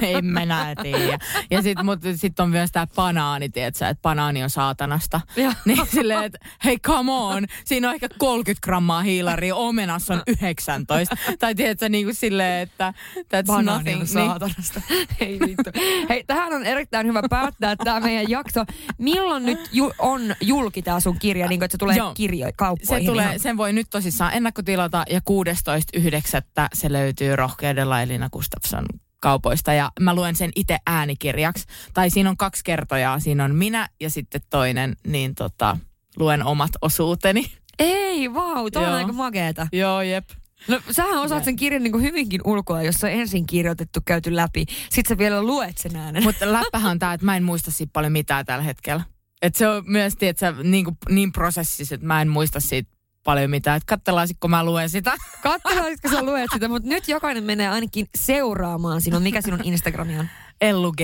[0.02, 1.18] en mä näe tiedä.
[1.50, 5.20] Ja sitten sit on myös tämä banaani, tiedätkö, että banaani on saatanasta.
[5.36, 5.52] Ja.
[5.64, 11.16] Niin silleen, että hei come on, siinä on ehkä 30 grammaa hiilaria, omenassa on 19.
[11.38, 13.94] tai tiedätkö, niin kuin silleen, että that's banaani nothing.
[13.94, 14.28] on niin.
[14.28, 14.80] saatanasta.
[15.20, 15.70] Hei vittu.
[16.08, 18.64] Hei, tähän on erittäin hyvä päättää tämä meidän jakso.
[18.98, 21.45] Milloin nyt ju- on julki tämä sun kirja?
[21.46, 22.14] Kirja, niin kuin, että se tulee Joo.
[22.14, 23.06] kirjo, kauppoihin.
[23.06, 26.68] Se tulee, sen voi nyt tosissaan ennakkotilata ja 16.9.
[26.74, 28.86] se löytyy rohkeudella Elina Gustafsson
[29.20, 31.64] kaupoista ja mä luen sen itse äänikirjaksi.
[31.94, 35.76] Tai siinä on kaksi kertoja, siinä on minä ja sitten toinen, niin tota,
[36.16, 37.52] luen omat osuuteni.
[37.78, 39.66] Ei, vau, wow, toi on aika makeeta.
[39.72, 40.24] Joo, jep.
[40.68, 44.66] No sähän osaat sen kirjan niin kuin hyvinkin ulkoa, jossa on ensin kirjoitettu, käyty läpi.
[44.90, 46.22] Sitten sä vielä luet sen äänen.
[46.22, 49.02] Mutta läppähän on tää, että mä en muista siitä paljon mitään tällä hetkellä.
[49.42, 52.90] Et se on myös että niin, kuin, niin prosessissa, että mä en muista siitä
[53.24, 53.76] paljon mitään.
[53.76, 55.12] Että katselaisikko mä luen sitä.
[55.42, 59.22] Katselaisitko sä luet sitä, mutta nyt jokainen menee ainakin seuraamaan sinun.
[59.22, 60.28] Mikä sinun Instagrami on?
[60.60, 61.00] Ellu G.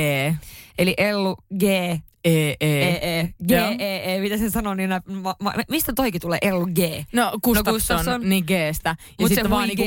[0.79, 1.63] Eli Ellu G.
[2.25, 2.91] E, E.
[3.79, 4.21] E, E.
[4.21, 4.91] Mitä se sanoo, niin
[5.23, 6.79] ma, ma, mistä toikin tulee L, G?
[7.13, 8.97] No Gustafsson, no, niin Gstä.
[9.19, 9.85] Ja sitten vaan niinku,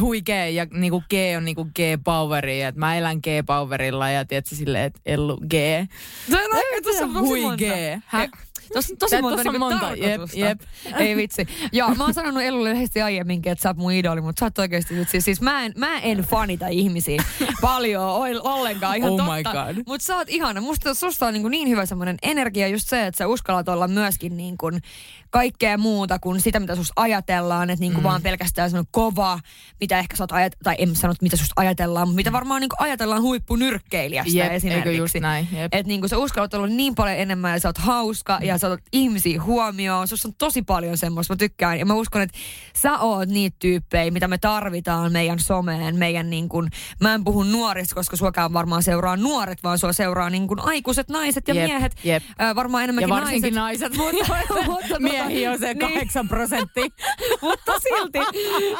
[0.00, 2.62] hui G ja niinku G on niinku G-poweri.
[2.62, 5.52] Että mä elän G-powerilla ja tiedätkö silleen, että L, G.
[6.30, 7.62] Se on aika tuossa hui G.
[8.06, 8.30] Häh?
[8.72, 10.60] Tosi, tosi Tää- monta, tossa on niinku monta, jep, jep.
[11.00, 11.46] Ei vitsi.
[11.72, 14.58] Ja mä oon sanonut Elulle yhdesti aiemminkin, että sä oot mun idoli, mutta sä oot
[14.58, 17.22] oikeesti nyt siis, mä en, mä en fanita ihmisiä
[17.60, 18.02] paljon
[18.42, 19.32] ollenkaan, ihan Oh totta.
[19.32, 19.82] my God.
[19.86, 20.60] Mutta sä oot ihana.
[20.60, 24.36] Musta susta on niin, niin hyvä semmoinen energia just se, että sä uskallat olla myöskin
[24.36, 24.80] niin kuin
[25.30, 28.08] kaikkea muuta kuin sitä, mitä susta ajatellaan, että niin kuin mm.
[28.08, 29.38] vaan pelkästään semmoinen kova,
[29.80, 32.68] mitä ehkä sä oot ajat- tai en sano, mitä susta ajatellaan, mutta mitä varmaan niin
[32.68, 34.88] kuin ajatellaan huippunyrkkeilijästä Jep, esimerkiksi.
[34.88, 35.74] eikö just näin, jep.
[35.74, 38.84] Että niinku sä uskallat olla niin paljon enemmän ja sä oot hauska ja sä otat
[38.92, 40.08] ihmisiä huomioon.
[40.08, 41.78] Sussa on tosi paljon semmoista, mä tykkään.
[41.78, 42.38] Ja mä uskon, että
[42.76, 46.68] sä oot niitä tyyppejä, mitä me tarvitaan meidän someen, meidän niin kuin,
[47.00, 51.08] mä en puhu nuorista, koska suokaan varmaan seuraa nuoret, vaan sua seuraa niin kuin aikuiset
[51.08, 51.96] naiset ja Jep, miehet.
[52.04, 52.22] jep.
[52.40, 54.34] Äh, varmaan Ja enemmänkin varsinkin naiset, mutta,
[54.72, 55.92] mutta miehiä on se niin.
[55.94, 56.86] 8 prosenttia.
[57.42, 58.18] mutta silti.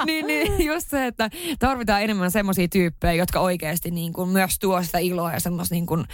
[0.07, 4.83] niin, niin, just se, että tarvitaan enemmän semmoisia tyyppejä, jotka oikeasti niin kuin myös tuo
[4.83, 6.05] sitä iloa ja semmoista niin kuin,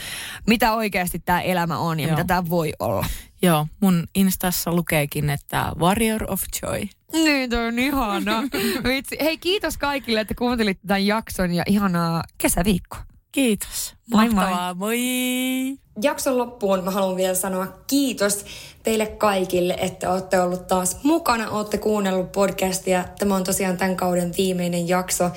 [0.47, 2.17] mitä oikeasti tämä elämä on ja Joo.
[2.17, 3.07] mitä tämä voi olla.
[3.43, 6.89] Joo, mun instassa lukeekin, että Warrior of Joy.
[7.13, 8.43] Niin, toi on ihana.
[8.89, 9.17] Vitsi.
[9.21, 13.01] Hei, kiitos kaikille, että kuuntelit tämän jakson ja ihanaa kesäviikkoa.
[13.33, 13.95] Kiitos.
[14.11, 14.35] Moi moi.
[14.35, 14.99] Mahtavaa, moi.
[16.03, 18.45] Jakson loppuun mä haluan vielä sanoa kiitos
[18.83, 23.05] teille kaikille, että olette ollut taas mukana, olette kuunnellut podcastia.
[23.19, 25.31] Tämä on tosiaan tämän kauden viimeinen jakso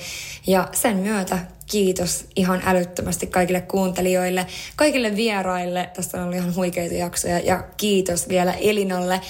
[0.46, 1.38] ja sen myötä
[1.72, 4.46] kiitos ihan älyttömästi kaikille kuuntelijoille,
[4.76, 5.90] kaikille vieraille.
[5.94, 9.20] Tästä on ollut ihan huikeita jaksoja ja kiitos vielä Elinalle.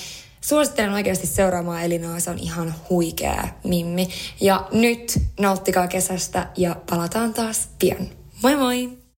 [0.41, 4.09] Suosittelen oikeasti seuraamaan Elinaa, se on ihan huikea mimmi.
[4.41, 8.09] Ja nyt nauttikaa kesästä ja palataan taas pian.
[8.43, 9.02] Moi moi!